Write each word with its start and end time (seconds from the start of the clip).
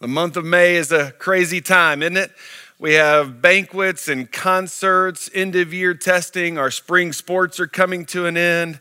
The 0.00 0.08
month 0.08 0.38
of 0.38 0.46
May 0.46 0.76
is 0.76 0.92
a 0.92 1.10
crazy 1.18 1.60
time, 1.60 2.02
isn't 2.02 2.16
it? 2.16 2.32
We 2.78 2.94
have 2.94 3.42
banquets 3.42 4.08
and 4.08 4.32
concerts, 4.32 5.28
end 5.34 5.54
of 5.56 5.74
year 5.74 5.92
testing, 5.92 6.56
our 6.56 6.70
spring 6.70 7.12
sports 7.12 7.60
are 7.60 7.66
coming 7.66 8.06
to 8.06 8.24
an 8.24 8.38
end, 8.38 8.80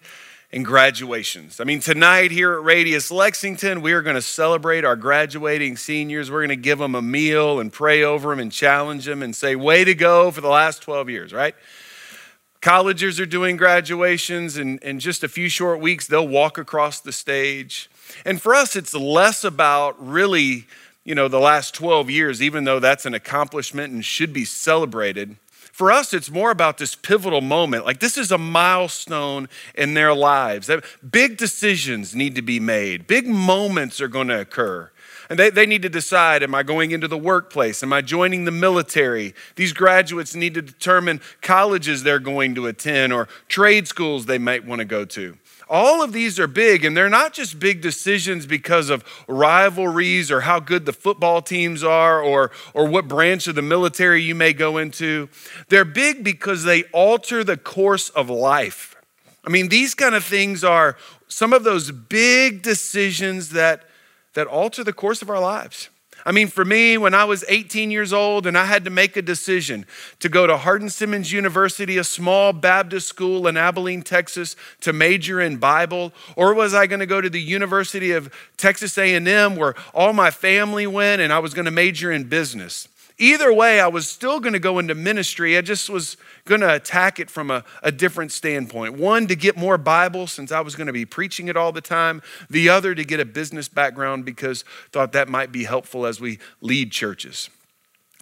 and 0.53 0.63
graduations. 0.63 1.59
I 1.59 1.65
mean, 1.65 1.81
tonight 1.81 2.31
here 2.31 2.53
at 2.53 2.63
Radius 2.63 3.11
Lexington, 3.11 3.81
we 3.81 3.91
are 3.91 4.01
going 4.01 4.15
to 4.15 4.21
celebrate 4.21 4.85
our 4.85 4.95
graduating 4.95 5.75
seniors. 5.75 6.31
We're 6.31 6.39
going 6.39 6.49
to 6.51 6.55
give 6.55 6.79
them 6.79 6.95
a 6.95 7.01
meal 7.01 7.59
and 7.59 7.73
pray 7.73 8.01
over 8.01 8.29
them 8.29 8.39
and 8.39 8.49
challenge 8.49 9.03
them 9.03 9.21
and 9.21 9.35
say, 9.35 9.57
way 9.57 9.83
to 9.83 9.93
go 9.93 10.31
for 10.31 10.39
the 10.39 10.47
last 10.47 10.81
12 10.83 11.09
years, 11.09 11.33
right? 11.33 11.53
Colleges 12.61 13.19
are 13.19 13.25
doing 13.25 13.57
graduations, 13.57 14.55
and 14.55 14.81
in 14.83 15.01
just 15.01 15.25
a 15.25 15.27
few 15.27 15.49
short 15.49 15.81
weeks, 15.81 16.07
they'll 16.07 16.25
walk 16.25 16.57
across 16.57 17.01
the 17.01 17.11
stage. 17.11 17.89
And 18.23 18.41
for 18.41 18.55
us, 18.55 18.77
it's 18.77 18.93
less 18.93 19.43
about 19.43 20.01
really 20.01 20.65
you 21.03 21.15
know, 21.15 21.27
the 21.27 21.39
last 21.39 21.73
12 21.73 22.09
years, 22.09 22.41
even 22.41 22.63
though 22.63 22.79
that's 22.79 23.05
an 23.05 23.13
accomplishment 23.13 23.93
and 23.93 24.03
should 24.05 24.33
be 24.33 24.45
celebrated, 24.45 25.37
for 25.79 25.93
us, 25.93 26.13
it's 26.13 26.29
more 26.29 26.51
about 26.51 26.77
this 26.77 26.93
pivotal 26.93 27.39
moment. 27.39 27.85
Like, 27.85 28.01
this 28.01 28.17
is 28.17 28.33
a 28.33 28.37
milestone 28.37 29.47
in 29.75 29.93
their 29.93 30.13
lives. 30.13 30.69
Big 31.09 31.37
decisions 31.37 32.13
need 32.13 32.35
to 32.35 32.41
be 32.41 32.59
made, 32.59 33.07
big 33.07 33.27
moments 33.27 34.01
are 34.01 34.09
going 34.09 34.27
to 34.27 34.41
occur. 34.41 34.91
And 35.29 35.37
they, 35.37 35.51
they 35.51 35.65
need 35.65 35.83
to 35.83 35.89
decide 35.89 36.43
Am 36.43 36.55
I 36.55 36.63
going 36.63 36.91
into 36.91 37.07
the 37.07 37.17
workplace? 37.17 37.81
Am 37.83 37.93
I 37.93 38.01
joining 38.01 38.45
the 38.45 38.51
military? 38.51 39.35
These 39.55 39.73
graduates 39.73 40.35
need 40.35 40.55
to 40.55 40.61
determine 40.61 41.21
colleges 41.41 42.03
they're 42.03 42.19
going 42.19 42.55
to 42.55 42.67
attend 42.67 43.13
or 43.13 43.29
trade 43.47 43.87
schools 43.87 44.25
they 44.25 44.39
might 44.39 44.65
want 44.65 44.79
to 44.79 44.85
go 44.85 45.05
to. 45.05 45.37
All 45.69 46.01
of 46.01 46.13
these 46.13 46.39
are 46.39 46.47
big, 46.47 46.83
and 46.83 46.97
they're 46.97 47.09
not 47.09 47.33
just 47.33 47.59
big 47.59 47.81
decisions 47.81 48.47
because 48.47 48.89
of 48.89 49.03
rivalries 49.27 50.31
or 50.31 50.41
how 50.41 50.59
good 50.59 50.87
the 50.87 50.93
football 50.93 51.43
teams 51.43 51.83
are 51.83 52.19
or, 52.21 52.49
or 52.73 52.87
what 52.87 53.07
branch 53.07 53.47
of 53.47 53.53
the 53.53 53.61
military 53.61 54.23
you 54.23 54.33
may 54.33 54.51
go 54.51 54.79
into. 54.79 55.29
They're 55.67 55.85
big 55.85 56.23
because 56.23 56.63
they 56.63 56.83
alter 56.85 57.43
the 57.43 57.57
course 57.57 58.09
of 58.09 58.31
life. 58.31 58.95
I 59.45 59.51
mean, 59.51 59.69
these 59.69 59.93
kind 59.93 60.15
of 60.15 60.23
things 60.23 60.63
are 60.63 60.97
some 61.27 61.53
of 61.53 61.63
those 61.63 61.91
big 61.91 62.63
decisions 62.63 63.49
that, 63.49 63.83
that 64.33 64.47
alter 64.47 64.83
the 64.83 64.93
course 64.93 65.21
of 65.21 65.29
our 65.29 65.39
lives. 65.39 65.89
I 66.25 66.31
mean, 66.31 66.47
for 66.47 66.65
me, 66.65 66.97
when 66.97 67.13
I 67.13 67.23
was 67.23 67.45
18 67.47 67.91
years 67.91 68.11
old 68.11 68.45
and 68.45 68.57
I 68.57 68.65
had 68.65 68.83
to 68.85 68.89
make 68.89 69.15
a 69.15 69.21
decision 69.21 69.85
to 70.19 70.29
go 70.29 70.45
to 70.47 70.57
Hardin 70.57 70.89
Simmons 70.89 71.31
University, 71.31 71.97
a 71.97 72.03
small 72.03 72.53
Baptist 72.53 73.07
school 73.07 73.47
in 73.47 73.57
Abilene, 73.57 74.01
Texas, 74.01 74.55
to 74.81 74.93
major 74.93 75.39
in 75.39 75.57
Bible, 75.57 76.11
or 76.35 76.53
was 76.53 76.73
I 76.73 76.87
going 76.87 76.99
to 76.99 77.05
go 77.05 77.21
to 77.21 77.29
the 77.29 77.41
University 77.41 78.11
of 78.11 78.33
Texas 78.57 78.97
A&M 78.97 79.55
where 79.55 79.75
all 79.93 80.13
my 80.13 80.31
family 80.31 80.87
went 80.87 81.21
and 81.21 81.31
I 81.31 81.39
was 81.39 81.53
going 81.53 81.65
to 81.65 81.71
major 81.71 82.11
in 82.11 82.25
business? 82.25 82.87
Either 83.21 83.51
way, 83.53 83.81
I 83.81 83.87
was 83.87 84.07
still 84.07 84.39
going 84.39 84.53
to 84.53 84.59
go 84.59 84.79
into 84.79 84.95
ministry. 84.95 85.57
I 85.57 85.61
just 85.61 85.89
was 85.89 86.15
going 86.45 86.61
to 86.61 86.73
attack 86.73 87.19
it 87.19 87.29
from 87.29 87.51
a, 87.51 87.65
a, 87.83 87.91
different 87.91 88.31
standpoint. 88.31 88.93
One, 88.93 89.27
to 89.27 89.35
get 89.35 89.57
more 89.57 89.77
Bible 89.77 90.25
since 90.25 90.53
I 90.53 90.61
was 90.61 90.77
going 90.77 90.87
to 90.87 90.93
be 90.93 91.05
preaching 91.05 91.49
it 91.49 91.57
all 91.57 91.73
the 91.73 91.81
time. 91.81 92.21
The 92.49 92.69
other, 92.69 92.95
to 92.95 93.03
get 93.03 93.19
a 93.19 93.25
business 93.25 93.67
background 93.67 94.23
because 94.23 94.63
thought 94.93 95.11
that 95.11 95.27
might 95.27 95.51
be 95.51 95.65
helpful 95.65 96.05
as 96.05 96.21
we 96.21 96.39
lead 96.61 96.93
churches. 96.93 97.49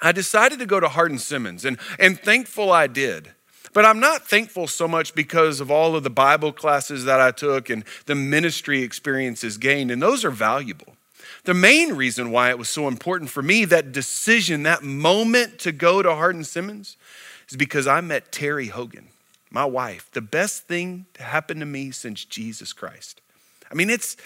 I 0.02 0.12
decided 0.12 0.58
to 0.60 0.66
go 0.66 0.80
to 0.80 0.90
Hardin 0.90 1.20
Simmons, 1.20 1.64
and, 1.64 1.78
and 2.00 2.20
thankful 2.20 2.72
I 2.72 2.88
did. 2.88 3.34
But 3.74 3.86
I'm 3.86 4.00
not 4.00 4.28
thankful 4.28 4.66
so 4.66 4.88
much 4.88 5.14
because 5.14 5.60
of 5.60 5.70
all 5.70 5.96
of 5.96 6.04
the 6.04 6.10
Bible 6.10 6.52
classes 6.52 7.06
that 7.06 7.20
I 7.20 7.30
took 7.30 7.70
and 7.70 7.84
the 8.08 8.16
ministry 8.16 8.82
experiences 8.82 9.60
gained, 9.60 9.92
and 9.92 10.02
those 10.02 10.26
are 10.26 10.32
valuable. 10.32 10.97
The 11.48 11.54
main 11.54 11.94
reason 11.94 12.32
why 12.32 12.50
it 12.50 12.58
was 12.58 12.68
so 12.68 12.90
important 12.90 13.30
for 13.30 13.42
me, 13.42 13.64
that 13.64 13.94
decision, 13.94 14.64
that 14.64 14.84
moment 14.84 15.60
to 15.60 15.72
go 15.72 16.04
to 16.04 16.14
Hardin 16.14 16.44
Simmons, 16.44 16.98
is 17.48 17.56
because 17.56 17.88
I 17.88 18.02
met 18.02 18.34
Terry 18.34 18.68
Hogan, 18.68 19.08
my 19.50 19.64
wife, 19.64 20.12
the 20.12 20.20
best 20.20 20.68
thing 20.68 21.06
to 21.14 21.24
happen 21.24 21.62
to 21.62 21.66
me 21.66 21.92
since 21.92 22.26
Jesus 22.26 22.74
Christ. 22.74 23.22
I 23.72 23.76
mean, 23.76 23.90
it's, 23.90 24.18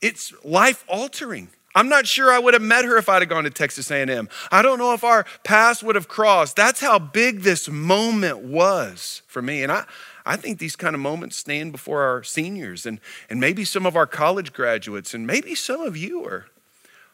it's 0.00 0.32
life 0.44 0.84
altering. 0.86 1.48
I'm 1.74 1.88
not 1.88 2.06
sure 2.06 2.30
I 2.30 2.38
would 2.38 2.54
have 2.54 2.62
met 2.62 2.84
her 2.84 2.96
if 2.96 3.08
I'd 3.08 3.22
have 3.22 3.28
gone 3.28 3.42
to 3.42 3.50
Texas 3.50 3.90
A&M. 3.90 4.28
I 4.52 4.62
don't 4.62 4.78
know 4.78 4.94
if 4.94 5.02
our 5.02 5.26
paths 5.42 5.82
would 5.82 5.96
have 5.96 6.06
crossed. 6.06 6.54
That's 6.54 6.80
how 6.80 7.00
big 7.00 7.40
this 7.40 7.68
moment 7.68 8.38
was 8.38 9.22
for 9.26 9.42
me. 9.42 9.64
And 9.64 9.72
I, 9.72 9.84
I 10.24 10.36
think 10.36 10.60
these 10.60 10.76
kind 10.76 10.94
of 10.94 11.00
moments 11.00 11.38
stand 11.38 11.72
before 11.72 12.02
our 12.02 12.22
seniors 12.22 12.86
and, 12.86 13.00
and 13.28 13.40
maybe 13.40 13.64
some 13.64 13.84
of 13.84 13.96
our 13.96 14.06
college 14.06 14.52
graduates, 14.52 15.12
and 15.12 15.26
maybe 15.26 15.56
some 15.56 15.80
of 15.80 15.96
you 15.96 16.24
are 16.24 16.46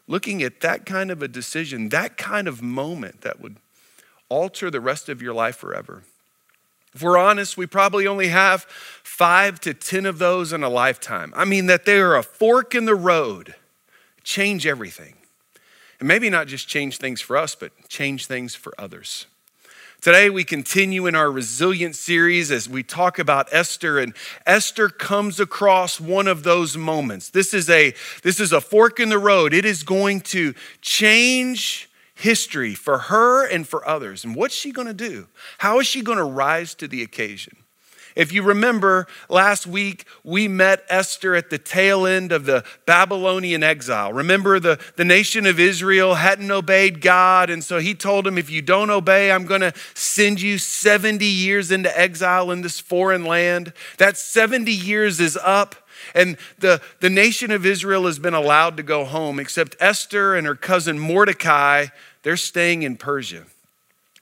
looking 0.09 0.43
at 0.43 0.61
that 0.61 0.85
kind 0.87 1.11
of 1.13 1.23
a 1.23 1.29
decision, 1.29 1.91
that 1.91 2.17
kind 2.17 2.49
of 2.49 2.61
moment 2.63 3.21
that 3.21 3.41
would 3.41 3.57
alter 4.29 4.71
the 4.71 4.81
rest 4.81 5.09
of 5.09 5.23
your 5.23 5.35
life 5.35 5.57
forever. 5.57 6.03
If 6.95 7.03
we're 7.03 7.19
honest, 7.19 7.57
we 7.57 7.67
probably 7.67 8.07
only 8.07 8.29
have 8.29 8.63
five 9.03 9.61
to 9.61 9.75
10 9.75 10.07
of 10.07 10.19
those 10.19 10.53
in 10.53 10.65
a 10.65 10.69
lifetime. 10.69 11.33
I 11.37 11.45
mean, 11.45 11.67
that 11.67 11.85
they 11.85 12.01
are 12.01 12.17
a 12.17 12.23
fork 12.23 12.75
in 12.75 12.87
the 12.87 12.95
road, 12.95 13.55
change 14.25 14.67
everything. 14.67 15.15
And 16.01 16.09
maybe 16.09 16.31
not 16.31 16.47
just 16.47 16.67
change 16.67 16.99
things 16.99 17.21
for 17.21 17.37
us, 17.37 17.55
but 17.55 17.73
change 17.89 18.27
things 18.27 18.55
for 18.55 18.73
others. 18.79 19.27
Today, 20.01 20.31
we 20.31 20.45
continue 20.45 21.09
in 21.09 21.17
our 21.17 21.29
resilience 21.29 21.99
series 21.99 22.53
as 22.53 22.69
we 22.69 22.85
talk 22.85 23.19
about 23.19 23.49
Esther, 23.51 23.99
and 23.99 24.15
Esther 24.47 24.89
comes 24.89 25.41
across 25.41 26.01
one 26.01 26.29
of 26.29 26.45
those 26.45 26.77
moments. 26.77 27.31
This 27.31 27.53
is 27.53 27.69
a, 27.69 27.93
this 28.23 28.39
is 28.39 28.53
a 28.53 28.61
fork 28.61 29.01
in 29.01 29.09
the 29.09 29.19
road. 29.19 29.53
It 29.53 29.65
is 29.65 29.83
going 29.83 30.21
to 30.21 30.55
change 30.81 31.91
history 32.15 32.75
for 32.75 32.99
her 32.99 33.45
and 33.45 33.67
for 33.67 33.87
others. 33.89 34.25
And 34.25 34.37
what's 34.37 34.55
she 34.55 34.71
going 34.71 34.87
to 34.87 34.95
do? 34.95 35.27
How 35.59 35.81
is 35.81 35.89
she 35.89 36.03
going 36.03 36.19
to 36.19 36.25
rise 36.25 36.77
to 36.77 36.87
the 36.87 37.03
occasion? 37.03 37.57
If 38.19 38.33
you 38.33 38.43
remember, 38.43 39.07
last 39.29 39.65
week 39.65 40.05
we 40.25 40.49
met 40.49 40.85
Esther 40.89 41.37
at 41.37 41.51
the 41.51 41.57
tail 41.57 42.05
end 42.05 42.33
of 42.33 42.47
the 42.47 42.65
Babylonian 42.85 43.63
exile. 43.63 44.13
Remember, 44.13 44.59
the, 44.59 44.81
the 44.97 45.05
nation 45.05 45.47
of 45.47 45.61
Israel 45.61 46.17
hadn't 46.17 46.51
obeyed 46.51 47.01
God, 47.01 47.49
and 47.49 47.63
so 47.63 47.79
he 47.79 47.95
told 47.95 48.27
them, 48.27 48.37
If 48.37 48.51
you 48.51 48.61
don't 48.61 48.91
obey, 48.91 49.31
I'm 49.31 49.47
going 49.47 49.61
to 49.61 49.73
send 49.95 50.41
you 50.41 50.59
70 50.59 51.25
years 51.25 51.71
into 51.71 51.97
exile 51.97 52.51
in 52.51 52.63
this 52.63 52.81
foreign 52.81 53.25
land. 53.25 53.73
That 53.99 54.19
70 54.19 54.73
years 54.73 55.21
is 55.21 55.37
up. 55.37 55.77
And 56.13 56.39
the, 56.59 56.81
the 56.99 57.11
nation 57.11 57.53
of 57.53 57.65
Israel 57.65 58.07
has 58.07 58.19
been 58.19 58.35
allowed 58.35 58.77
to 58.79 58.83
go 58.83 59.05
home, 59.05 59.39
except 59.39 59.77
Esther 59.79 60.35
and 60.35 60.45
her 60.45 60.57
cousin 60.57 60.99
Mordecai, 60.99 61.87
they're 62.25 62.37
staying 62.37 62.83
in 62.83 62.97
Persia. 62.97 63.45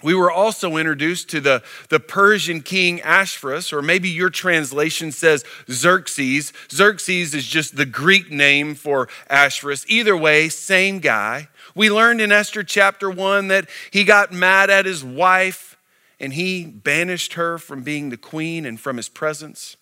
We 0.03 0.15
were 0.15 0.31
also 0.31 0.77
introduced 0.77 1.29
to 1.31 1.41
the, 1.41 1.62
the 1.89 2.01
Persian 2.01 2.61
king 2.61 3.01
Ahasuerus, 3.01 3.73
or 3.73 3.81
maybe 3.81 4.09
your 4.09 4.31
translation 4.31 5.11
says 5.11 5.45
Xerxes. 5.71 6.53
Xerxes 6.71 7.34
is 7.34 7.47
just 7.47 7.77
the 7.77 7.87
Greek 7.87 8.31
name 8.31 8.75
for 8.75 9.09
Ahasuerus. 9.31 9.87
Either 9.89 10.17
way, 10.17 10.49
same 10.49 10.99
guy. 10.99 11.49
We 11.75 11.91
learned 11.91 12.21
in 12.21 12.31
Esther 12.31 12.62
chapter 12.62 13.11
1 13.11 13.49
that 13.49 13.69
he 13.91 14.05
got 14.05 14.33
mad 14.33 14.71
at 14.71 14.87
his 14.87 15.03
wife 15.03 15.77
and 16.19 16.33
he 16.33 16.65
banished 16.65 17.34
her 17.34 17.59
from 17.59 17.83
being 17.83 18.11
the 18.11 18.17
queen 18.17 18.65
and 18.65 18.81
from 18.81 18.97
his 18.97 19.09
presence. 19.09 19.77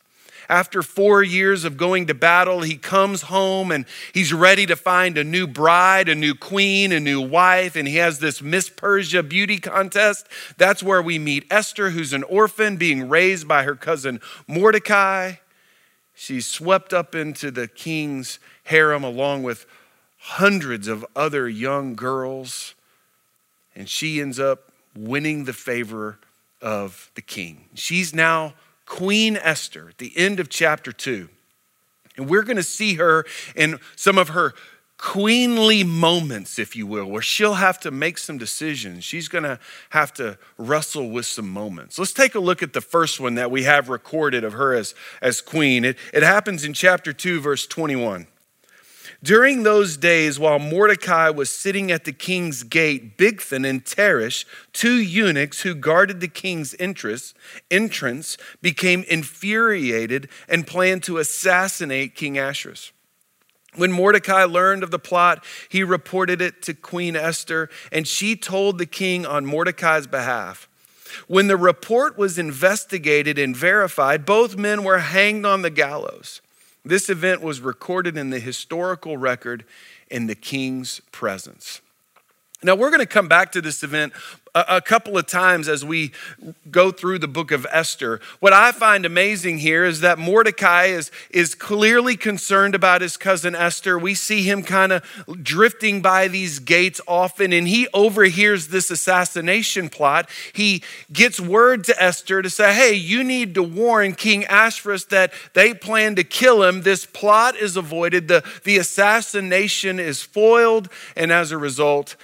After 0.48 0.82
four 0.82 1.22
years 1.22 1.64
of 1.64 1.76
going 1.76 2.06
to 2.06 2.14
battle, 2.14 2.62
he 2.62 2.76
comes 2.76 3.22
home 3.22 3.70
and 3.70 3.86
he's 4.12 4.32
ready 4.32 4.66
to 4.66 4.76
find 4.76 5.16
a 5.16 5.24
new 5.24 5.46
bride, 5.46 6.08
a 6.08 6.14
new 6.14 6.34
queen, 6.34 6.92
a 6.92 7.00
new 7.00 7.20
wife, 7.20 7.76
and 7.76 7.88
he 7.88 7.96
has 7.96 8.18
this 8.18 8.42
Miss 8.42 8.68
Persia 8.68 9.22
beauty 9.22 9.58
contest. 9.58 10.26
That's 10.56 10.82
where 10.82 11.02
we 11.02 11.18
meet 11.18 11.46
Esther, 11.50 11.90
who's 11.90 12.12
an 12.12 12.22
orphan 12.24 12.76
being 12.76 13.08
raised 13.08 13.48
by 13.48 13.62
her 13.62 13.74
cousin 13.74 14.20
Mordecai. 14.46 15.34
She's 16.14 16.46
swept 16.46 16.92
up 16.92 17.14
into 17.14 17.50
the 17.50 17.66
king's 17.66 18.38
harem 18.64 19.02
along 19.02 19.42
with 19.42 19.66
hundreds 20.18 20.88
of 20.88 21.04
other 21.14 21.48
young 21.48 21.94
girls, 21.94 22.74
and 23.74 23.88
she 23.88 24.20
ends 24.20 24.38
up 24.38 24.72
winning 24.96 25.44
the 25.44 25.52
favor 25.52 26.18
of 26.62 27.10
the 27.14 27.20
king. 27.20 27.68
She's 27.74 28.14
now 28.14 28.54
Queen 28.86 29.36
Esther 29.36 29.88
at 29.88 29.98
the 29.98 30.12
end 30.16 30.40
of 30.40 30.48
chapter 30.48 30.92
2. 30.92 31.28
And 32.16 32.28
we're 32.28 32.42
going 32.42 32.56
to 32.56 32.62
see 32.62 32.94
her 32.94 33.24
in 33.56 33.80
some 33.96 34.18
of 34.18 34.28
her 34.30 34.54
queenly 34.98 35.84
moments, 35.84 36.58
if 36.58 36.76
you 36.76 36.86
will, 36.86 37.06
where 37.06 37.22
she'll 37.22 37.54
have 37.54 37.78
to 37.80 37.90
make 37.90 38.16
some 38.16 38.38
decisions. 38.38 39.04
She's 39.04 39.28
going 39.28 39.44
to 39.44 39.58
have 39.90 40.12
to 40.14 40.38
wrestle 40.56 41.10
with 41.10 41.26
some 41.26 41.48
moments. 41.48 41.98
Let's 41.98 42.12
take 42.12 42.34
a 42.34 42.40
look 42.40 42.62
at 42.62 42.72
the 42.72 42.80
first 42.80 43.20
one 43.20 43.34
that 43.34 43.50
we 43.50 43.64
have 43.64 43.88
recorded 43.88 44.44
of 44.44 44.52
her 44.52 44.74
as, 44.74 44.94
as 45.20 45.40
queen. 45.40 45.84
It, 45.84 45.98
it 46.12 46.22
happens 46.22 46.64
in 46.64 46.72
chapter 46.72 47.12
2, 47.12 47.40
verse 47.40 47.66
21. 47.66 48.28
During 49.24 49.62
those 49.62 49.96
days, 49.96 50.38
while 50.38 50.58
Mordecai 50.58 51.30
was 51.30 51.48
sitting 51.48 51.90
at 51.90 52.04
the 52.04 52.12
king's 52.12 52.62
gate, 52.62 53.16
Bigthan 53.16 53.66
and 53.66 53.82
Teresh, 53.82 54.44
two 54.74 54.96
eunuchs 54.96 55.62
who 55.62 55.74
guarded 55.74 56.20
the 56.20 56.28
king's 56.28 56.74
entrance, 56.78 58.36
became 58.60 59.04
infuriated 59.08 60.28
and 60.46 60.66
planned 60.66 61.04
to 61.04 61.16
assassinate 61.16 62.14
King 62.14 62.36
Ahasuerus. 62.36 62.92
When 63.76 63.92
Mordecai 63.92 64.44
learned 64.44 64.82
of 64.82 64.90
the 64.90 64.98
plot, 64.98 65.42
he 65.70 65.82
reported 65.82 66.42
it 66.42 66.60
to 66.60 66.74
Queen 66.74 67.16
Esther, 67.16 67.70
and 67.90 68.06
she 68.06 68.36
told 68.36 68.76
the 68.76 68.84
king 68.84 69.24
on 69.24 69.46
Mordecai's 69.46 70.06
behalf. 70.06 70.68
When 71.28 71.46
the 71.46 71.56
report 71.56 72.18
was 72.18 72.38
investigated 72.38 73.38
and 73.38 73.56
verified, 73.56 74.26
both 74.26 74.58
men 74.58 74.84
were 74.84 74.98
hanged 74.98 75.46
on 75.46 75.62
the 75.62 75.70
gallows. 75.70 76.42
This 76.84 77.08
event 77.08 77.40
was 77.40 77.60
recorded 77.60 78.16
in 78.16 78.30
the 78.30 78.40
historical 78.40 79.16
record 79.16 79.64
in 80.10 80.26
the 80.26 80.34
king's 80.34 81.00
presence. 81.12 81.80
Now, 82.62 82.74
we're 82.74 82.90
going 82.90 83.00
to 83.00 83.06
come 83.06 83.28
back 83.28 83.52
to 83.52 83.62
this 83.62 83.82
event 83.82 84.12
a, 84.54 84.80
couple 84.80 85.18
of 85.18 85.26
times 85.26 85.68
as 85.68 85.84
we 85.84 86.12
go 86.70 86.92
through 86.92 87.18
the 87.18 87.28
book 87.28 87.50
of 87.50 87.66
Esther. 87.70 88.20
What 88.38 88.52
I 88.52 88.70
find 88.70 89.04
amazing 89.04 89.58
here 89.58 89.84
is 89.84 90.00
that 90.00 90.18
Mordecai 90.18 90.84
is, 90.84 91.10
is 91.30 91.54
clearly 91.54 92.16
concerned 92.16 92.74
about 92.74 93.00
his 93.00 93.16
cousin 93.16 93.54
Esther. 93.56 93.98
We 93.98 94.14
see 94.14 94.42
him 94.42 94.62
kind 94.62 94.92
of 94.92 95.02
drifting 95.42 96.02
by 96.02 96.28
these 96.28 96.60
gates 96.60 97.00
often, 97.08 97.52
and 97.52 97.66
he 97.66 97.88
overhears 97.92 98.68
this 98.68 98.90
assassination 98.90 99.88
plot. 99.88 100.30
He 100.52 100.82
gets 101.12 101.40
word 101.40 101.84
to 101.84 102.02
Esther 102.02 102.40
to 102.40 102.50
say, 102.50 102.74
Hey, 102.74 102.94
you 102.94 103.24
need 103.24 103.54
to 103.54 103.62
warn 103.62 104.14
King 104.14 104.44
Ahasuerus 104.44 105.06
that 105.06 105.32
they 105.54 105.74
plan 105.74 106.14
to 106.14 106.24
kill 106.24 106.62
him. 106.62 106.82
This 106.82 107.06
plot 107.06 107.56
is 107.56 107.76
avoided, 107.76 108.28
the, 108.28 108.44
the 108.62 108.78
assassination 108.78 109.98
is 109.98 110.22
foiled, 110.22 110.88
and 111.16 111.32
as 111.32 111.50
a 111.50 111.58
result, 111.58 112.16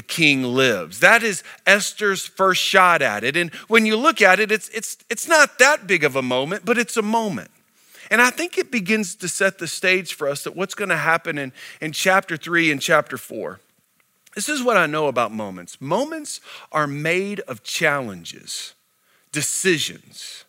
the 0.00 0.06
king 0.06 0.42
lives. 0.42 1.00
That 1.00 1.22
is 1.22 1.44
Esther's 1.66 2.24
first 2.24 2.62
shot 2.62 3.02
at 3.02 3.22
it. 3.22 3.36
And 3.36 3.50
when 3.68 3.84
you 3.84 3.98
look 3.98 4.22
at 4.22 4.40
it, 4.40 4.50
it's, 4.50 4.70
it's, 4.70 4.96
it's 5.10 5.28
not 5.28 5.58
that 5.58 5.86
big 5.86 6.04
of 6.04 6.16
a 6.16 6.22
moment, 6.22 6.64
but 6.64 6.78
it's 6.78 6.96
a 6.96 7.02
moment. 7.02 7.50
And 8.10 8.22
I 8.22 8.30
think 8.30 8.56
it 8.56 8.70
begins 8.70 9.14
to 9.16 9.28
set 9.28 9.58
the 9.58 9.68
stage 9.68 10.14
for 10.14 10.26
us 10.26 10.44
that 10.44 10.56
what's 10.56 10.74
going 10.74 10.88
to 10.88 10.96
happen 10.96 11.36
in, 11.36 11.52
in 11.82 11.92
chapter 11.92 12.38
three 12.38 12.72
and 12.72 12.80
chapter 12.80 13.18
four. 13.18 13.60
This 14.34 14.48
is 14.48 14.62
what 14.62 14.78
I 14.78 14.86
know 14.86 15.06
about 15.06 15.32
moments 15.32 15.78
moments 15.82 16.40
are 16.72 16.86
made 16.86 17.40
of 17.40 17.62
challenges, 17.62 18.72
decisions. 19.32 20.46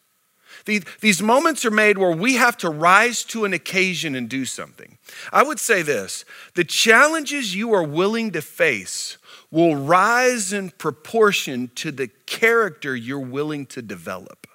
These, 0.63 0.85
these 1.01 1.21
moments 1.21 1.65
are 1.65 1.71
made 1.71 1.97
where 1.97 2.15
we 2.15 2.35
have 2.35 2.55
to 2.57 2.69
rise 2.69 3.23
to 3.25 3.45
an 3.45 3.51
occasion 3.51 4.15
and 4.15 4.29
do 4.29 4.45
something. 4.45 4.97
I 5.33 5.43
would 5.43 5.59
say 5.59 5.81
this 5.81 6.23
the 6.53 6.63
challenges 6.63 7.53
you 7.53 7.73
are 7.73 7.83
willing 7.83 8.31
to 8.31 8.41
face 8.41 9.17
will 9.51 9.75
rise 9.75 10.53
in 10.53 10.69
proportion 10.71 11.69
to 11.75 11.91
the 11.91 12.07
character 12.25 12.95
you're 12.95 13.19
willing 13.19 13.65
to 13.67 13.81
develop. 13.81 14.47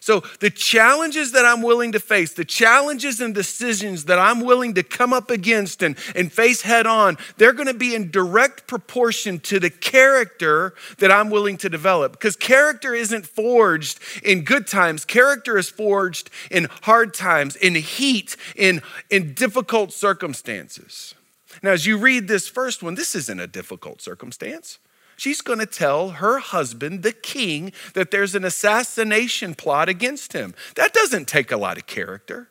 So, 0.00 0.22
the 0.40 0.50
challenges 0.50 1.32
that 1.32 1.44
I'm 1.44 1.62
willing 1.62 1.92
to 1.92 2.00
face, 2.00 2.32
the 2.34 2.44
challenges 2.44 3.20
and 3.20 3.34
decisions 3.34 4.04
that 4.04 4.18
I'm 4.18 4.40
willing 4.40 4.74
to 4.74 4.82
come 4.82 5.12
up 5.12 5.30
against 5.30 5.82
and, 5.82 5.96
and 6.14 6.32
face 6.32 6.62
head 6.62 6.86
on, 6.86 7.16
they're 7.36 7.52
going 7.52 7.66
to 7.66 7.74
be 7.74 7.94
in 7.94 8.10
direct 8.10 8.66
proportion 8.66 9.40
to 9.40 9.58
the 9.58 9.70
character 9.70 10.74
that 10.98 11.10
I'm 11.10 11.30
willing 11.30 11.56
to 11.58 11.68
develop. 11.68 12.12
Because 12.12 12.36
character 12.36 12.94
isn't 12.94 13.26
forged 13.26 13.98
in 14.22 14.44
good 14.44 14.66
times, 14.66 15.04
character 15.04 15.56
is 15.58 15.68
forged 15.68 16.30
in 16.50 16.68
hard 16.82 17.14
times, 17.14 17.56
in 17.56 17.74
heat, 17.74 18.36
in, 18.54 18.82
in 19.10 19.34
difficult 19.34 19.92
circumstances. 19.92 21.14
Now, 21.62 21.70
as 21.70 21.86
you 21.86 21.98
read 21.98 22.28
this 22.28 22.48
first 22.48 22.82
one, 22.82 22.94
this 22.94 23.14
isn't 23.14 23.40
a 23.40 23.46
difficult 23.46 24.00
circumstance. 24.00 24.78
She's 25.16 25.40
going 25.40 25.60
to 25.60 25.66
tell 25.66 26.10
her 26.10 26.38
husband, 26.38 27.02
the 27.02 27.12
king, 27.12 27.72
that 27.94 28.10
there's 28.10 28.34
an 28.34 28.44
assassination 28.44 29.54
plot 29.54 29.88
against 29.88 30.34
him. 30.34 30.54
That 30.74 30.92
doesn't 30.92 31.26
take 31.26 31.50
a 31.50 31.56
lot 31.56 31.78
of 31.78 31.86
character. 31.86 32.48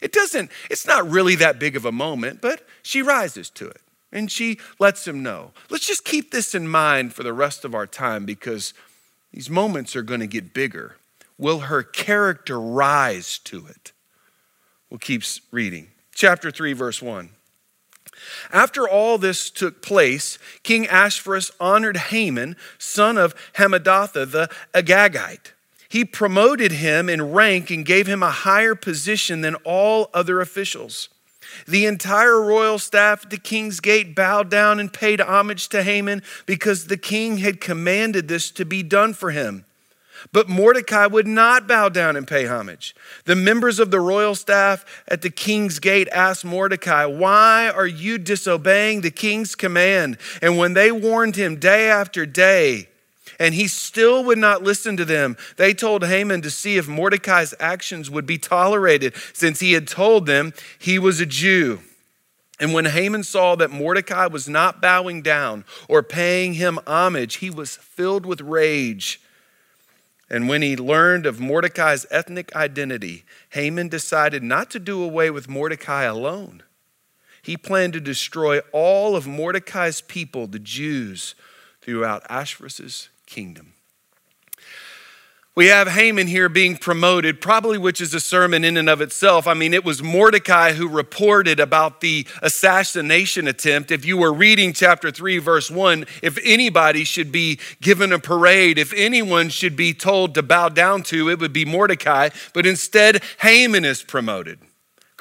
It 0.00 0.12
doesn't, 0.12 0.50
it's 0.68 0.86
not 0.86 1.08
really 1.08 1.36
that 1.36 1.60
big 1.60 1.76
of 1.76 1.84
a 1.84 1.92
moment, 1.92 2.40
but 2.40 2.66
she 2.82 3.02
rises 3.02 3.48
to 3.50 3.68
it 3.68 3.80
and 4.10 4.30
she 4.30 4.58
lets 4.78 5.06
him 5.06 5.22
know. 5.22 5.52
Let's 5.70 5.86
just 5.86 6.04
keep 6.04 6.32
this 6.32 6.54
in 6.54 6.68
mind 6.68 7.14
for 7.14 7.22
the 7.22 7.32
rest 7.32 7.64
of 7.64 7.74
our 7.74 7.86
time 7.86 8.26
because 8.26 8.74
these 9.32 9.48
moments 9.48 9.96
are 9.96 10.02
going 10.02 10.20
to 10.20 10.26
get 10.26 10.52
bigger. 10.52 10.96
Will 11.38 11.60
her 11.60 11.82
character 11.82 12.60
rise 12.60 13.38
to 13.38 13.66
it? 13.66 13.92
We'll 14.90 14.98
keep 14.98 15.22
reading. 15.50 15.88
Chapter 16.14 16.50
3, 16.50 16.74
verse 16.74 17.00
1. 17.00 17.30
After 18.52 18.88
all 18.88 19.18
this 19.18 19.50
took 19.50 19.82
place, 19.82 20.38
King 20.62 20.86
Ahasuerus 20.86 21.50
honored 21.58 21.96
Haman, 21.96 22.56
son 22.78 23.18
of 23.18 23.34
Hammedatha 23.54 24.30
the 24.30 24.50
Agagite. 24.74 25.52
He 25.88 26.04
promoted 26.04 26.72
him 26.72 27.08
in 27.08 27.32
rank 27.32 27.70
and 27.70 27.84
gave 27.84 28.06
him 28.06 28.22
a 28.22 28.30
higher 28.30 28.74
position 28.74 29.42
than 29.42 29.56
all 29.56 30.08
other 30.14 30.40
officials. 30.40 31.08
The 31.66 31.84
entire 31.84 32.40
royal 32.40 32.78
staff 32.78 33.24
at 33.24 33.30
the 33.30 33.36
king's 33.36 33.80
gate 33.80 34.14
bowed 34.14 34.48
down 34.48 34.80
and 34.80 34.92
paid 34.92 35.20
homage 35.20 35.68
to 35.68 35.82
Haman 35.82 36.22
because 36.46 36.86
the 36.86 36.96
king 36.96 37.38
had 37.38 37.60
commanded 37.60 38.28
this 38.28 38.50
to 38.52 38.64
be 38.64 38.82
done 38.82 39.12
for 39.12 39.32
him. 39.32 39.66
But 40.30 40.48
Mordecai 40.48 41.06
would 41.06 41.26
not 41.26 41.66
bow 41.66 41.88
down 41.88 42.16
and 42.16 42.28
pay 42.28 42.46
homage. 42.46 42.94
The 43.24 43.34
members 43.34 43.78
of 43.80 43.90
the 43.90 44.00
royal 44.00 44.34
staff 44.34 44.84
at 45.08 45.22
the 45.22 45.30
king's 45.30 45.78
gate 45.78 46.08
asked 46.12 46.44
Mordecai, 46.44 47.04
Why 47.06 47.68
are 47.68 47.86
you 47.86 48.18
disobeying 48.18 49.00
the 49.00 49.10
king's 49.10 49.54
command? 49.54 50.18
And 50.40 50.58
when 50.58 50.74
they 50.74 50.92
warned 50.92 51.36
him 51.36 51.56
day 51.56 51.90
after 51.90 52.24
day, 52.26 52.88
and 53.38 53.54
he 53.54 53.66
still 53.66 54.22
would 54.24 54.38
not 54.38 54.62
listen 54.62 54.96
to 54.96 55.04
them. 55.04 55.36
They 55.56 55.74
told 55.74 56.04
Haman 56.04 56.42
to 56.42 56.50
see 56.50 56.76
if 56.76 56.86
Mordecai's 56.86 57.54
actions 57.58 58.10
would 58.10 58.26
be 58.26 58.38
tolerated, 58.38 59.14
since 59.32 59.58
he 59.58 59.72
had 59.72 59.88
told 59.88 60.26
them 60.26 60.52
he 60.78 60.98
was 60.98 61.18
a 61.18 61.26
Jew. 61.26 61.80
And 62.60 62.72
when 62.72 62.84
Haman 62.84 63.24
saw 63.24 63.56
that 63.56 63.72
Mordecai 63.72 64.26
was 64.26 64.48
not 64.48 64.80
bowing 64.80 65.22
down 65.22 65.64
or 65.88 66.04
paying 66.04 66.54
him 66.54 66.78
homage, 66.86 67.36
he 67.36 67.50
was 67.50 67.76
filled 67.76 68.24
with 68.24 68.40
rage. 68.40 69.20
And 70.32 70.48
when 70.48 70.62
he 70.62 70.78
learned 70.78 71.26
of 71.26 71.40
Mordecai's 71.40 72.06
ethnic 72.10 72.56
identity, 72.56 73.24
Haman 73.50 73.88
decided 73.88 74.42
not 74.42 74.70
to 74.70 74.78
do 74.78 75.02
away 75.02 75.30
with 75.30 75.46
Mordecai 75.46 76.04
alone. 76.04 76.62
He 77.42 77.58
planned 77.58 77.92
to 77.92 78.00
destroy 78.00 78.60
all 78.72 79.14
of 79.14 79.26
Mordecai's 79.26 80.00
people, 80.00 80.46
the 80.46 80.58
Jews, 80.58 81.34
throughout 81.82 82.22
Ahasuerus' 82.30 83.10
kingdom. 83.26 83.74
We 85.54 85.66
have 85.66 85.88
Haman 85.88 86.28
here 86.28 86.48
being 86.48 86.78
promoted, 86.78 87.42
probably 87.42 87.76
which 87.76 88.00
is 88.00 88.14
a 88.14 88.20
sermon 88.20 88.64
in 88.64 88.78
and 88.78 88.88
of 88.88 89.02
itself. 89.02 89.46
I 89.46 89.52
mean, 89.52 89.74
it 89.74 89.84
was 89.84 90.02
Mordecai 90.02 90.72
who 90.72 90.88
reported 90.88 91.60
about 91.60 92.00
the 92.00 92.26
assassination 92.40 93.46
attempt. 93.46 93.90
If 93.90 94.06
you 94.06 94.16
were 94.16 94.32
reading 94.32 94.72
chapter 94.72 95.10
3, 95.10 95.36
verse 95.36 95.70
1, 95.70 96.06
if 96.22 96.38
anybody 96.42 97.04
should 97.04 97.30
be 97.30 97.58
given 97.82 98.14
a 98.14 98.18
parade, 98.18 98.78
if 98.78 98.94
anyone 98.94 99.50
should 99.50 99.76
be 99.76 99.92
told 99.92 100.34
to 100.36 100.42
bow 100.42 100.70
down 100.70 101.02
to, 101.04 101.28
it 101.28 101.38
would 101.38 101.52
be 101.52 101.66
Mordecai. 101.66 102.30
But 102.54 102.64
instead, 102.64 103.22
Haman 103.40 103.84
is 103.84 104.02
promoted 104.02 104.58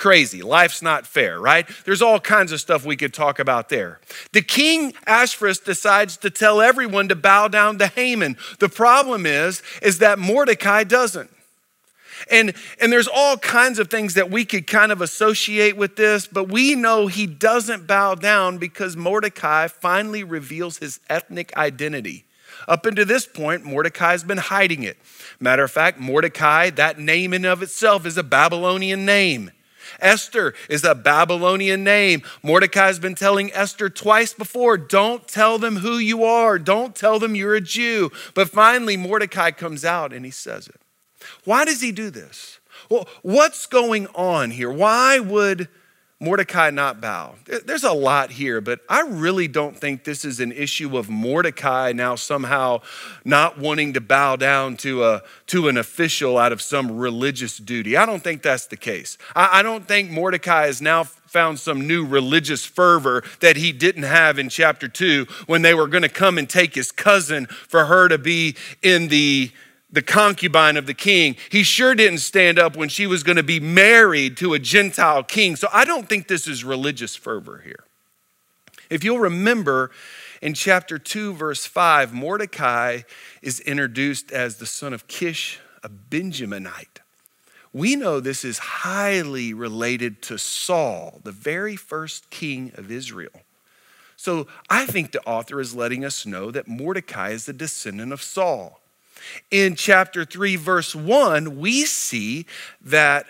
crazy. 0.02 0.42
Life's 0.42 0.82
not 0.82 1.06
fair, 1.06 1.40
right? 1.40 1.70
There's 1.86 2.02
all 2.02 2.20
kinds 2.20 2.52
of 2.52 2.60
stuff 2.60 2.84
we 2.84 2.98
could 2.98 3.14
talk 3.14 3.38
about 3.38 3.70
there. 3.70 4.00
The 4.34 4.42
king 4.42 4.96
Ahasuerus 5.06 5.60
decides 5.60 6.18
to 6.18 6.32
tell 6.32 6.60
everyone 6.60 7.08
to 7.10 7.16
bow 7.16 7.48
down 7.48 7.78
to 7.78 7.86
Haman. 7.86 8.36
The 8.58 8.68
problem 8.68 9.28
is, 9.28 9.62
is 9.84 10.00
that 10.00 10.18
Mordecai 10.18 10.86
doesn't. 10.86 11.30
And, 12.32 12.56
and 12.80 12.92
there's 12.92 13.08
all 13.08 13.38
kinds 13.38 13.78
of 13.78 13.92
things 13.92 14.16
that 14.16 14.32
we 14.32 14.44
could 14.44 14.66
kind 14.66 14.92
of 14.92 15.02
associate 15.02 15.78
with 15.78 15.98
this, 15.98 16.26
but 16.26 16.50
we 16.50 16.74
know 16.74 17.06
he 17.06 17.28
doesn't 17.28 17.86
bow 17.86 18.16
down 18.16 18.58
because 18.58 18.98
Mordecai 18.98 19.68
finally 19.68 20.24
reveals 20.24 20.80
his 20.80 21.00
ethnic 21.12 21.56
identity. 21.56 22.26
Up 22.68 22.88
until 22.88 23.06
this 23.06 23.28
point, 23.28 23.66
Mordecai's 23.66 24.24
been 24.24 24.40
hiding 24.40 24.82
it. 24.82 24.98
Matter 25.40 25.64
of 25.64 25.70
fact, 25.70 26.00
Mordecai, 26.00 26.72
that 26.72 26.98
name 26.98 27.36
in 27.36 27.46
of 27.46 27.62
itself 27.62 28.08
is 28.08 28.18
a 28.18 28.24
Babylonian 28.24 29.06
name. 29.06 29.52
Esther 30.02 30.54
is 30.70 30.84
a 30.84 30.96
Babylonian 30.96 31.84
name. 31.84 32.22
Mordecai's 32.44 33.00
been 33.00 33.16
telling 33.16 33.52
Esther 33.54 33.90
twice 33.90 34.34
before 34.34 34.78
don't 34.78 35.28
tell 35.28 35.58
them 35.58 35.78
who 35.78 35.98
you 35.98 36.24
are, 36.24 36.60
don't 36.60 36.96
tell 36.96 37.20
them 37.20 37.36
you're 37.36 37.56
a 37.56 37.62
Jew. 37.62 38.12
But 38.34 38.50
finally, 38.50 38.98
Mordecai 38.98 39.52
comes 39.52 39.86
out 39.86 40.14
and 40.14 40.26
he 40.26 40.32
says 40.32 40.68
it. 40.68 40.82
Why 41.44 41.66
does 41.66 41.82
he 41.82 41.92
do 41.92 42.10
this? 42.10 42.60
Well, 42.90 43.08
what's 43.22 43.66
going 43.66 44.08
on 44.08 44.52
here? 44.52 44.72
Why 44.72 45.20
would 45.20 45.70
Mordecai 46.22 46.70
not 46.70 47.02
bow. 47.02 47.34
There's 47.66 47.84
a 47.84 47.92
lot 47.92 48.30
here, 48.30 48.62
but 48.62 48.82
I 48.88 49.02
really 49.02 49.48
don't 49.48 49.76
think 49.76 50.04
this 50.04 50.24
is 50.24 50.40
an 50.40 50.52
issue 50.52 50.96
of 50.96 51.10
Mordecai 51.10 51.94
now 51.94 52.14
somehow 52.14 52.82
not 53.26 53.58
wanting 53.58 53.94
to 53.94 54.02
bow 54.02 54.36
down 54.36 54.78
to, 54.78 55.04
a, 55.04 55.24
to 55.48 55.68
an 55.68 55.78
official 55.78 56.38
out 56.38 56.52
of 56.52 56.62
some 56.62 56.96
religious 56.96 57.58
duty. 57.58 57.98
I 57.98 58.06
don't 58.06 58.24
think 58.24 58.44
that's 58.44 58.68
the 58.68 58.78
case. 58.78 59.18
I, 59.36 59.60
I 59.60 59.64
don't 59.64 59.88
think 59.88 60.12
Mordecai 60.12 60.68
has 60.68 60.80
now 60.80 61.06
found 61.06 61.60
some 61.60 61.88
new 61.88 62.06
religious 62.06 62.66
fervor 62.66 63.24
that 63.40 63.58
he 63.58 63.72
didn't 63.72 64.04
have 64.04 64.38
in 64.38 64.50
chapter 64.50 64.88
two 64.88 65.26
when 65.48 65.64
they 65.64 65.74
were 65.74 65.88
going 65.88 66.04
to 66.04 66.10
come 66.10 66.38
and 66.38 66.48
take 66.48 66.76
his 66.76 66.92
cousin 66.92 67.48
for 67.48 67.86
her 67.86 68.08
to 68.08 68.20
be 68.20 68.56
in 68.84 69.08
the 69.08 69.52
the 69.92 70.02
concubine 70.02 70.78
of 70.78 70.86
the 70.86 70.94
king. 70.94 71.36
He 71.50 71.64
sure 71.64 71.96
didn't 71.96 72.20
stand 72.20 72.58
up 72.58 72.76
when 72.78 72.90
she 72.90 73.08
was 73.08 73.24
going 73.24 73.36
to 73.36 73.44
be 73.44 73.60
married 73.60 74.38
to 74.38 74.54
a 74.54 74.60
Gentile 74.60 75.24
king. 75.24 75.56
So 75.56 75.68
I 75.72 75.86
don't 75.86 76.08
think 76.08 76.28
this 76.28 76.48
is 76.48 76.64
religious 76.64 77.16
fervor 77.16 77.62
here. 77.64 77.84
If 78.90 79.04
you'll 79.04 79.20
remember 79.20 79.92
in 80.42 80.54
chapter 80.54 80.98
2, 80.98 81.34
verse 81.34 81.66
5, 81.66 82.14
Mordecai 82.14 83.02
is 83.42 83.60
introduced 83.62 84.32
as 84.32 84.58
the 84.58 84.66
son 84.66 84.94
of 84.94 85.08
Kish, 85.08 85.60
a 85.84 85.90
Benjaminite. 85.90 87.00
We 87.74 87.96
know 87.96 88.20
this 88.20 88.44
is 88.44 88.58
highly 88.58 89.54
related 89.54 90.22
to 90.24 90.38
Saul, 90.38 91.22
the 91.24 91.32
very 91.32 91.78
first 91.78 92.30
king 92.30 92.74
of 92.76 92.92
Israel. 92.92 93.32
So 94.18 94.48
I 94.70 94.86
think 94.86 95.14
the 95.14 95.24
author 95.26 95.62
is 95.62 95.74
letting 95.74 96.04
us 96.04 96.26
know 96.26 96.52
that 96.52 96.68
Mordecai 96.68 97.30
is 97.30 97.46
the 97.46 97.54
descendant 97.54 98.12
of 98.12 98.22
Saul. 98.22 98.81
In 99.50 99.76
chapter 99.76 100.26
3, 100.26 100.56
verse 100.56 100.96
1, 100.96 101.58
we 101.58 101.86
see 101.86 102.46
that 102.82 103.26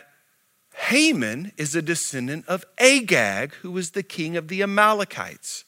Haman 0.73 1.51
is 1.57 1.75
a 1.75 1.81
descendant 1.81 2.47
of 2.47 2.65
Agag, 2.77 3.53
who 3.55 3.71
was 3.71 3.91
the 3.91 4.03
king 4.03 4.37
of 4.37 4.47
the 4.47 4.63
Amalekites. 4.63 5.65